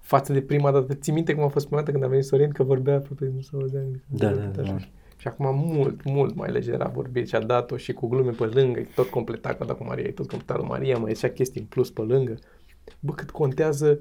[0.00, 2.50] Față de prima dată, ții minte cum a fost prima dată când a venit Sorin
[2.50, 4.02] că vorbea aproape nu se auzea nimic.
[4.08, 4.76] Da, da, da, da.
[5.16, 8.44] Și acum mult, mult mai leger a vorbit și a dat-o și cu glume pe
[8.44, 11.60] lângă, e tot completat, că dacă Maria e tot completat lui Maria, mai ieșea chestii
[11.60, 12.34] în plus pe lângă.
[13.00, 14.00] Bă, cât contează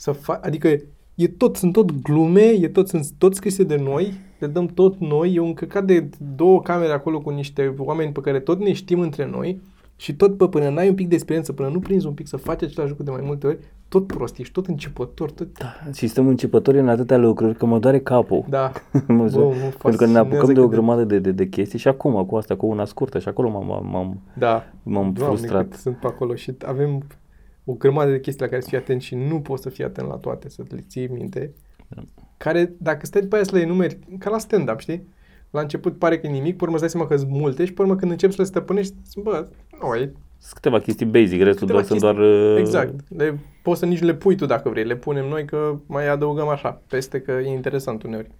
[0.00, 0.68] să faci, adică
[1.14, 4.98] e tot, sunt tot glume, e tot, sunt tot scrise de noi, le dăm tot
[4.98, 8.72] noi, e un căcat de două camere acolo cu niște oameni pe care tot ne
[8.72, 9.60] știm între noi
[9.96, 12.36] și tot pe până n-ai un pic de experiență, până nu prinzi un pic să
[12.36, 13.58] faci același lucru de mai multe ori,
[13.88, 15.58] tot prost, ești tot începător, tot...
[15.58, 18.44] Da, și suntem începători în atâtea lucruri că mă doare capul.
[18.48, 18.72] Da,
[19.06, 19.46] Mă Bă, doare.
[19.46, 21.78] mă Pentru că ne fascinează apucăm de o cât de- grămadă de, de, de chestii
[21.78, 24.64] și acum cu asta, cu una scurtă și acolo m-am, m-am, da.
[24.82, 25.68] m-am Doamne, frustrat.
[25.68, 27.02] cât sunt pe acolo și avem
[27.64, 30.08] o grămadă de chestii la care să fii atent și nu poți să fii atent
[30.08, 31.52] la toate, să le ții minte.
[31.88, 32.02] Da.
[32.36, 35.08] Care, dacă stai după aia să le enumeri, ca la stand-up, știi?
[35.50, 37.72] La început pare că e nimic, pe urmă îți dai seama că sunt multe și
[37.72, 39.48] pe urmă când începi să le stăpânești, zici, bă,
[39.80, 42.52] nu, e Sunt câteva chestii basic, restul Câteva doar sunt chestii- doar...
[42.52, 42.94] uh, exact.
[43.08, 46.48] Le, poți să nici le pui tu dacă vrei, le punem noi că mai adăugăm
[46.48, 48.30] așa, peste că e interesant uneori.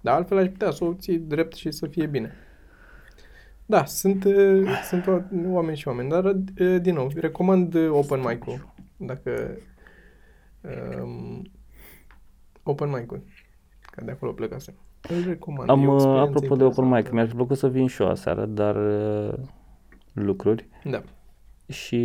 [0.00, 2.32] Dar altfel aș putea să o ții drept și să fie bine.
[3.70, 8.20] Da, sunt, uh, sunt o- oameni și oameni, dar uh, din nou, recomand uh, open
[8.20, 8.72] mic-ul.
[8.96, 9.56] Dacă
[11.02, 11.42] um,
[12.62, 13.22] open mic-ul,
[13.90, 14.74] că de acolo plecasem.
[15.08, 15.70] Îl recomand.
[15.70, 17.14] Am, e o uh, experiență apropo de open mic, interesantă.
[17.14, 19.32] mi-ar fi plăcut să vin și eu aseară, dar uh,
[20.12, 21.02] lucruri Da.
[21.70, 21.96] Și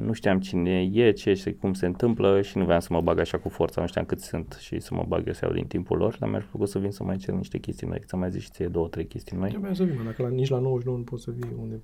[0.00, 3.18] nu știam cine e, ce și cum se întâmplă și nu voiam să mă bag
[3.18, 5.66] așa cu forța, nu știam cât sunt și să mă bag eu să iau din
[5.66, 8.04] timpul lor, dar mi-ar fi plăcut să vin să mai cer niște chestii noi, că
[8.06, 9.48] ți-am mai zis și ție două, trei chestii noi.
[9.48, 11.80] Trebuia să vin, mă, dacă la, nici la 99 nu poți să vii unde...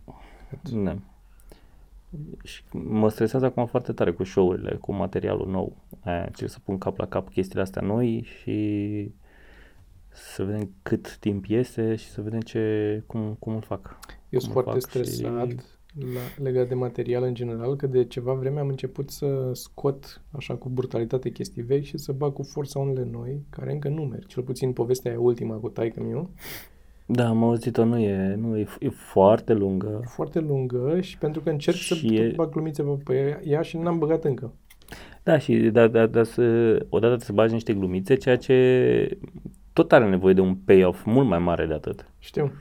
[0.73, 0.99] Da.
[2.45, 5.77] Și mă stresează acum foarte tare cu show-urile, cu materialul nou.
[6.05, 9.11] Aia, încerc să pun cap la cap chestiile astea noi și
[10.09, 13.99] să vedem cât timp iese și să vedem ce, cum, cum îl fac.
[14.29, 15.57] Eu cum sunt îl foarte fac stresat și-
[16.01, 20.55] la, legat de material în general, că de ceva vreme am început să scot așa
[20.55, 24.27] cu brutalitate chestii vechi și să bag cu forța unele noi, care încă nu merg.
[24.27, 26.31] Cel puțin povestea aia ultima cu taică meu,
[27.07, 30.01] Da, am auzit-o, nu e, nu e, e foarte lungă.
[30.09, 33.77] foarte lungă și pentru că încerc să Și e- bag glumițe pe, pe ea și
[33.77, 34.53] n-am băgat încă.
[35.23, 39.19] Da, și da, da, da, să, odată să bagi niște glumițe, ceea ce
[39.73, 42.11] tot are nevoie de un payoff mult mai mare de atât.
[42.19, 42.53] Știu.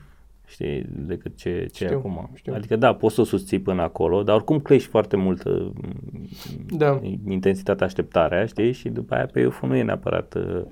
[0.48, 2.30] Știi, decât ce, ce e Știu, acum.
[2.34, 2.54] știu.
[2.54, 5.70] Adică da, poți să o susții până acolo, dar oricum crești foarte mult uh,
[6.68, 7.00] Da.
[7.28, 10.62] intensitatea așteptarea, știi, și după aia payoff-ul nu e neapărat uh,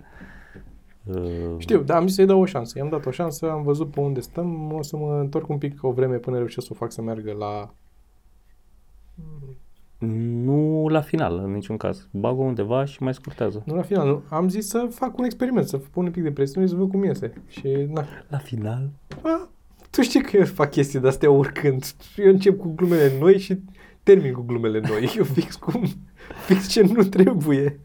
[1.04, 2.78] uh, Știu, dar am zis să-i dau o șansă.
[2.78, 5.78] I-am dat o șansă, am văzut pe unde stăm, o să mă întorc un pic
[5.84, 7.74] o vreme până reușesc să o fac să meargă la...
[10.44, 12.08] Nu la final, în niciun caz.
[12.12, 13.62] Bagă undeva și mai scurtează.
[13.66, 14.22] Nu la final, nu.
[14.28, 16.90] Am zis să fac un experiment, să pun un pic de presiune și să văd
[16.90, 17.32] cum iese.
[17.48, 18.90] Și, na, La final?
[19.22, 19.48] A,
[19.94, 21.84] tu știi că eu fac chestii de-astea oricând.
[22.16, 23.58] Eu încep cu glumele noi și
[24.02, 25.12] termin cu glumele noi.
[25.18, 25.82] Eu fix cum,
[26.46, 27.80] fix ce nu trebuie.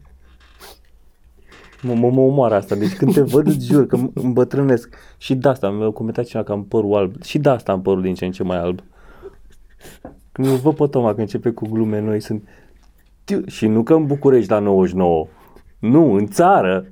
[1.82, 2.74] Mă, mă, mă omoară asta.
[2.74, 4.94] Deci când te văd, îți jur că m- îmbătrânesc.
[5.18, 7.22] Și de asta mi-a comentat cineva că am părul alb.
[7.22, 8.80] Și de asta am părul din ce în ce mai alb.
[10.32, 12.48] Când îl văd pe Toma că începe cu glume noi, sunt...
[13.24, 15.26] Tiu- Și nu că în București la 99.
[15.78, 16.86] Nu, în țară.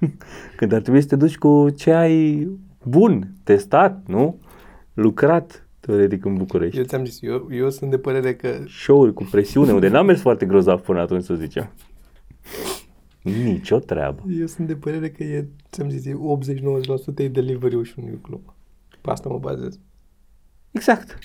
[0.56, 2.48] Când ar trebui să te duci cu ce ai
[2.84, 4.38] bun, testat, nu?
[5.00, 6.78] Lucrat, teoretic, în București.
[6.78, 10.20] Eu ți-am zis, eu, eu sunt de părere că show-uri cu presiune, unde n-am mers
[10.20, 11.72] foarte grozav până atunci, să zicem.
[13.22, 14.22] Nici o treabă.
[14.38, 18.18] eu sunt de părere că e, ți-am zis, e 80-90% e delivery și nu e
[18.22, 18.56] glumă.
[19.00, 19.78] Pe asta mă bazez.
[20.70, 21.18] Exact.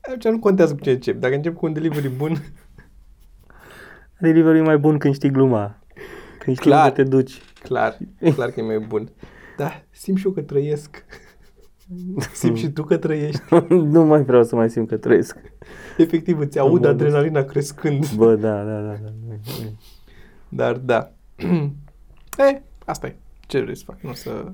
[0.00, 1.20] Aici nu contează cu ce încep.
[1.20, 2.36] Dacă încep cu un delivery bun,
[4.20, 5.78] Delivery e mai bun când știi gluma.
[6.38, 6.88] Când știi Clar.
[6.88, 7.40] unde te duci.
[7.62, 7.98] clar,
[8.34, 9.12] clar că e mai bun.
[9.56, 11.04] Da, simt și eu că trăiesc.
[12.32, 13.42] Simt și tu că trăiești.
[13.68, 15.36] nu mai vreau să mai simt că trăiesc.
[15.96, 18.12] Efectiv, îți aud Am adrenalina crescând.
[18.14, 18.96] Bă, da, da, da.
[19.02, 19.08] da.
[20.48, 21.10] Dar da.
[22.50, 23.16] e, asta e.
[23.46, 24.00] Ce vrei să fac?
[24.00, 24.52] Nu să...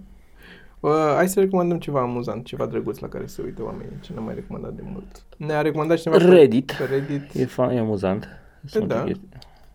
[0.80, 3.96] Uh, hai să recomandăm ceva amuzant, ceva drăguț la care să uite oamenii.
[4.00, 5.24] Ce n-am mai recomandat de mult.
[5.36, 6.72] Ne-a recomandat cineva pe- Reddit.
[6.72, 7.34] Pe Reddit.
[7.34, 8.28] E, fa- e amuzant.
[8.64, 9.02] Sunt da.
[9.02, 9.28] chestii.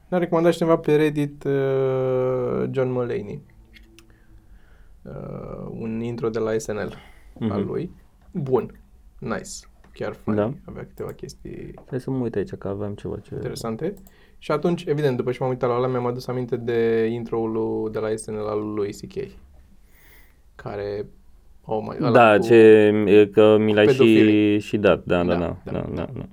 [0.08, 3.42] Ne-a recomandat cineva pe Reddit uh, John Mulaney.
[5.02, 6.94] Uh, un intro de la SNL
[7.46, 7.52] Mhm.
[7.52, 7.92] al lui.
[8.32, 8.80] Bun.
[9.20, 9.50] Nice.
[9.94, 10.38] Chiar fain.
[10.38, 10.54] Da.
[10.66, 13.34] Avea câteva chestii Hai să mă uit aici că aveam ceva ce...
[13.36, 13.94] interesante.
[14.38, 17.92] Și atunci, evident, după ce m-am uitat la ăla, mi-am adus aminte de intro-ul lui-
[17.92, 19.28] de la SNL al lui C.K.
[20.56, 21.06] Care...
[21.66, 22.56] Oh my, ăla Da, cu- ce,
[23.08, 24.60] e că mi l-ai și, pedofilii.
[24.60, 25.04] și dat.
[25.06, 25.58] Da, da, Da, da.
[25.64, 26.04] da, da, da.
[26.04, 26.26] da, da.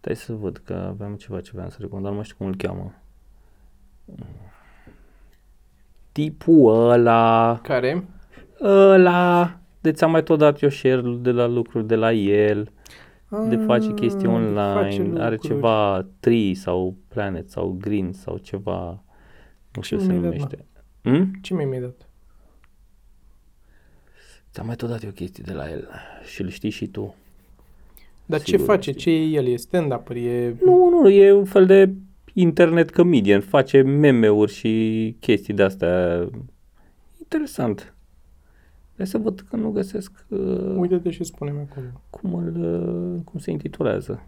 [0.00, 2.46] Stai să văd că aveam ceva ce vreau să recomand, dar nu mai știu cum
[2.46, 2.92] îl cheamă.
[6.12, 7.58] Tipul ăla...
[7.62, 8.08] Care?
[8.62, 12.68] Ăla, de ți-am mai tot dat eu share de la lucruri de la el,
[13.48, 15.38] de face chestii Ah, de online, face are lucruri.
[15.40, 19.04] ceva Tree sau Planet sau Green sau ceva,
[19.74, 20.64] nu știu Ce se mi-ai dat, numește.
[21.02, 21.30] Hmm?
[21.42, 22.08] Ce mi-ai mai dat?
[24.52, 25.88] Ți-am mai tot dat eu chestii de la el
[26.32, 27.14] și îl știi și tu.
[28.26, 28.90] Dar ce Sigur, face?
[28.90, 29.02] știi.
[29.02, 29.46] Ce e el?
[29.46, 30.10] E stand-up?
[30.10, 30.54] E...
[30.64, 31.92] Nu, nu, e un fel de
[32.32, 36.28] internet comedian, face meme-uri și chestii de-astea.
[37.18, 37.93] Interesant.
[38.96, 41.86] Hai să văd că nu găsesc uh, Uite-te și spune-mi acolo.
[42.10, 42.54] cum, îl,
[43.14, 44.22] uh, cum se intitulează.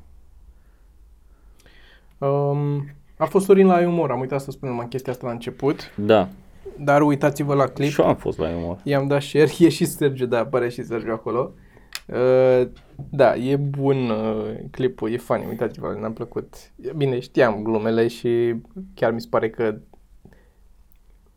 [2.18, 2.86] Um,
[3.18, 6.28] a fost Sorin la umor, am uitat să spun numai chestia asta la început, Da,
[6.78, 8.80] dar uitați-vă la clip, și eu am fost la umor.
[8.84, 11.52] i-am dat share, e și Sergiu, da, apare și Sergiu acolo.
[12.06, 12.68] Uh,
[13.10, 16.54] da, e bun uh, clipul, e funny, uitați-vă, ne-am plăcut.
[16.96, 18.54] Bine, știam glumele și
[18.94, 19.78] chiar mi se pare că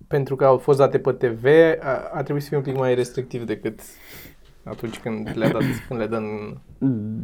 [0.09, 1.45] pentru că au fost date pe TV,
[1.81, 3.79] a, a trebuit să fie un pic mai restrictiv decât
[4.63, 6.57] atunci când le-a dat, când le dă în...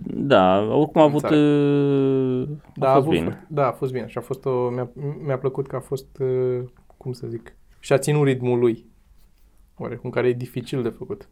[0.05, 1.21] Da, oricum a avut...
[1.21, 1.35] țară.
[1.35, 3.45] uh, Da, a fost avut, bine.
[3.47, 4.89] Da, a fost bine și a fost o, mi-a,
[5.25, 6.63] mi-a plăcut că a fost, uh,
[6.97, 8.85] cum să zic, și-a ținut ritmul lui.
[9.77, 11.29] Oarecum care e dificil de făcut.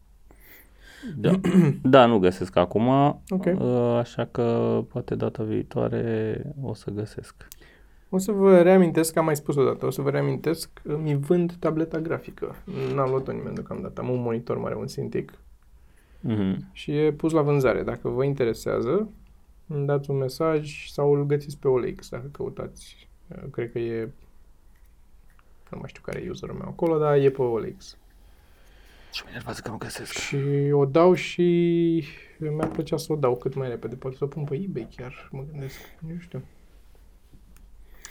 [1.16, 1.40] Da.
[1.94, 2.88] da, nu găsesc acum,
[3.28, 3.44] Ok.
[3.58, 7.48] uh, așa că poate data viitoare o să găsesc.
[8.14, 11.52] O să vă reamintesc, că am mai spus odată, o să vă reamintesc, mi vând
[11.58, 12.54] tableta grafică.
[12.94, 14.00] N-am luat-o nimeni deocamdată.
[14.00, 15.24] Am un monitor mare, un Cintiq
[16.20, 16.68] Mhm.
[16.72, 17.82] și e pus la vânzare.
[17.82, 19.08] Dacă vă interesează,
[19.66, 23.08] îmi dați un mesaj sau îl găsiți pe OLX dacă căutați.
[23.28, 24.02] Uh, Cred că e,
[25.70, 27.96] nu mai știu care e userul meu acolo, dar e pe OLX.
[29.12, 30.12] Și mă enervează că nu găsesc.
[30.12, 30.36] Și
[30.72, 31.42] o dau și
[32.38, 33.94] mi-ar plăcea să o dau cât mai repede.
[33.94, 35.78] Poate să o pun pe eBay chiar, mă gândesc.
[36.06, 36.42] Nu știu.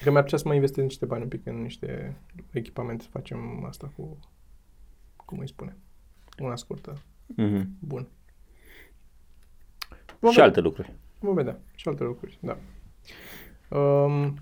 [0.04, 2.16] Că mi-ar plăcea să mai investesc niște bani un pic în niște
[2.52, 4.18] echipamente să facem asta cu
[5.26, 5.78] cum îi spune.
[6.40, 6.94] Una scurtă.
[7.26, 7.68] Mhm.
[7.80, 8.08] Bun.
[10.08, 10.44] Și vedea.
[10.44, 10.94] alte lucruri.
[11.20, 11.60] Vom vedea.
[11.76, 12.58] Și alte lucruri, da.
[13.78, 14.34] Um,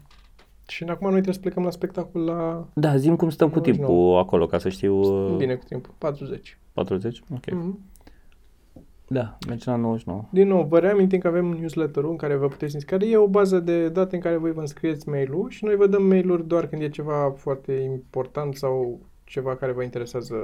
[0.68, 2.68] și acum noi trebuie să plecăm la spectacol la...
[2.74, 3.88] Da, zim cum stăm cu 99.
[3.95, 4.95] timpul acolo, ca să știu.
[5.32, 5.93] uh, Bine cu timpul.
[5.97, 6.57] 40.
[6.74, 7.22] 40?
[7.34, 7.51] Ok.
[7.51, 7.80] Mhm.
[9.12, 10.24] Da, mergem la 99.
[10.30, 13.09] Din nou, vă reamintim că avem newsletter-ul în care vă puteți înscrie.
[13.12, 16.03] E o bază de date în care voi vă înscrieți mail-ul și noi vă dăm
[16.03, 20.36] mail-uri doar când e ceva foarte important sau ceva care vă interesează.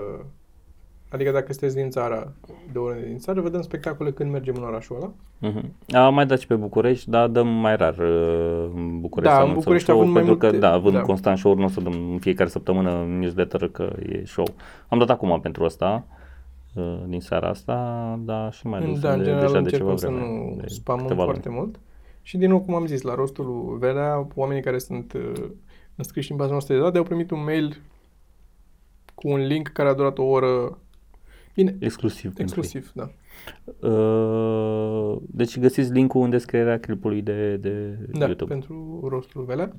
[1.10, 2.32] Adică dacă sunteți din țara,
[2.72, 5.12] de oriunde din țară, vă dăm spectacole când mergem în orașul ăla.
[5.40, 5.74] Mhm.
[5.92, 9.34] Am mai dat și pe București, dar dăm mai rar uh, în București.
[9.34, 11.02] Da, să în anunțăm București show, având mai pentru că, multe- da, având da.
[11.02, 14.46] constant show nu o să dăm în fiecare săptămână în newsletter că e show.
[14.88, 16.17] Am dat acum pentru asta, uh,
[17.08, 19.96] din seara asta, dar și mai dus da, în de, general deja de ceva încercăm
[19.96, 20.50] să vreme.
[20.56, 21.60] nu de spamăm câteva foarte luni.
[21.60, 21.80] mult.
[22.22, 25.50] Și din nou, cum am zis, la rostul lui Velea, oamenii care sunt uh,
[25.96, 27.82] înscriși în baza noastră de date au primit un mail
[29.16, 30.78] cu un link care a durat o oră.
[31.54, 32.34] Bine, Exclusiv.
[32.34, 33.04] pentru exclusiv, da.
[33.04, 33.92] ei.
[33.92, 38.52] Uh, deci găsiți linkul în descrierea clipului de, de Da, YouTube.
[38.54, 39.76] pentru rostul Velea.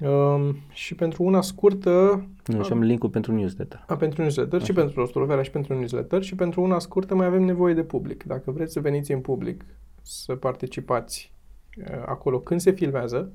[0.00, 3.84] Um, și pentru una scurtă, Nu, și am linkul pentru newsletter.
[3.86, 7.26] a, pentru newsletter și pentru rostul Velea și pentru newsletter și pentru una scurtă mai
[7.26, 8.24] avem nevoie de public.
[8.24, 9.64] Dacă vreți să veniți în public,
[10.02, 11.32] să participați
[11.76, 13.32] uh, acolo când se filmează,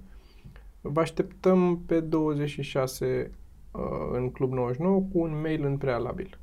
[0.81, 3.31] vă așteptăm pe 26
[3.71, 6.39] uh, în Club 99 cu un mail în prealabil.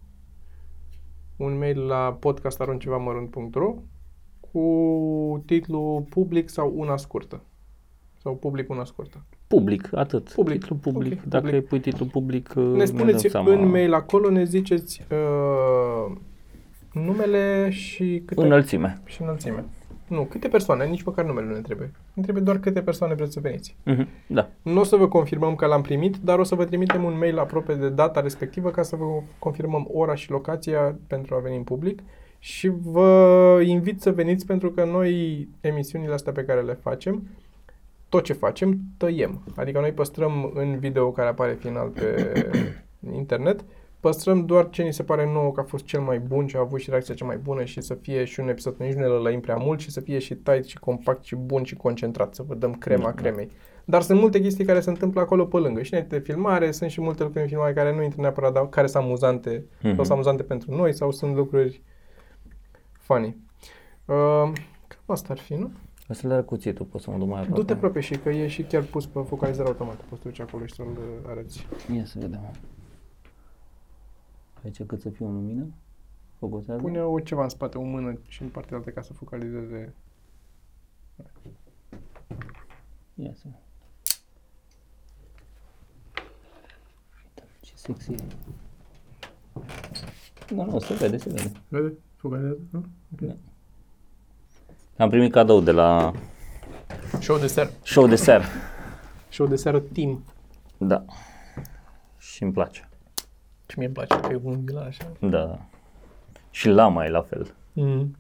[1.36, 3.74] Un mail la podcastaruncevamărunt.ro
[4.40, 7.42] cu titlul public sau una scurtă.
[8.18, 9.24] Sau public una scurtă.
[9.56, 10.32] Public, atât.
[10.32, 11.12] Public, Titlu public.
[11.12, 11.62] ok, Dacă public.
[11.62, 13.52] îi pui titlu public, uh, Ne spuneți dăm seama.
[13.62, 16.16] în mail acolo, ne ziceți uh,
[16.92, 19.00] numele și câte, Înălțime.
[19.04, 19.64] și înălțime.
[20.08, 21.90] Nu, câte persoane, nici măcar numele nu ne trebuie.
[22.14, 23.76] Ne trebuie doar câte persoane vreți să veniți.
[23.84, 24.48] Mhm, Da.
[24.62, 27.38] Nu o să vă confirmăm că l-am primit, dar o să vă trimitem un mail
[27.38, 29.04] aproape de data respectivă ca să vă
[29.38, 31.98] confirmăm ora și locația pentru a veni în public
[32.38, 37.22] și vă invit să veniți pentru că noi emisiunile astea pe care le facem,
[38.12, 39.42] tot ce facem, tăiem.
[39.56, 42.32] Adică noi păstrăm în video care apare final pe
[43.22, 43.64] internet,
[44.00, 46.60] păstrăm doar ce ni se pare nouă că a fost cel mai bun și a
[46.60, 49.06] avut și reacția cea mai bună și să fie și un episod, nici nu ne
[49.06, 52.42] lălăim prea mult și să fie și tight și compact și bun și concentrat, să
[52.46, 53.12] vă dăm crema Da.
[53.12, 53.48] cremei.
[53.84, 55.82] Dar sunt multe chestii care se întâmplă acolo pe lângă.
[55.82, 58.68] Și înainte de filmare, sunt și multe lucruri în filmare care nu intră neapărat, dar
[58.68, 59.94] care sunt amuzante sau Mhm.
[59.96, 61.82] sunt amuzante pentru noi sau sunt lucruri
[62.92, 63.36] funny.
[64.04, 64.14] Uh,
[64.88, 65.70] cam asta ar fi, nu?
[66.12, 67.60] Asta le cuțitul, poți să mă duc mai aproape.
[67.60, 70.04] Du-te aproape și că e și chiar pus pe focalizare automată.
[70.08, 71.66] Poți să duci acolo și să-l uh, arăți.
[71.94, 72.50] Ia să vedem.
[74.64, 75.66] Aici cât să fie o lumină?
[76.38, 76.80] Focusează?
[76.80, 79.94] Pune o ceva în spate, o mână și în partea altă ca să focalizeze.
[83.14, 83.46] Ia să
[87.24, 88.16] Uite, Ce sexy e.
[90.54, 91.52] Da, nu, se vede, se vede.
[91.68, 91.94] Vede?
[92.16, 92.58] Focalizează?
[92.70, 92.84] Nu?
[93.08, 93.36] Da.
[95.02, 96.12] Am primit cadou de la
[97.20, 97.70] Show de seară.
[97.82, 98.44] show de seară.
[99.28, 100.24] Show de seară team.
[100.78, 101.04] Da.
[102.18, 102.88] Și îmi place.
[103.66, 105.04] Și mie îmi place că e unghiul ăla așa.
[105.18, 105.58] Da.
[106.50, 107.54] Și lama e la fel.
[107.72, 108.16] Mm.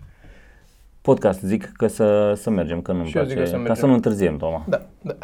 [1.00, 3.50] Podcast zic că să, să mergem, că nu-mi Și eu zic place.
[3.50, 3.80] că să ca mergem.
[3.82, 4.64] să nu întârziem, Toma.
[4.68, 5.14] Da, da.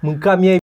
[0.00, 0.58] Mâncam ei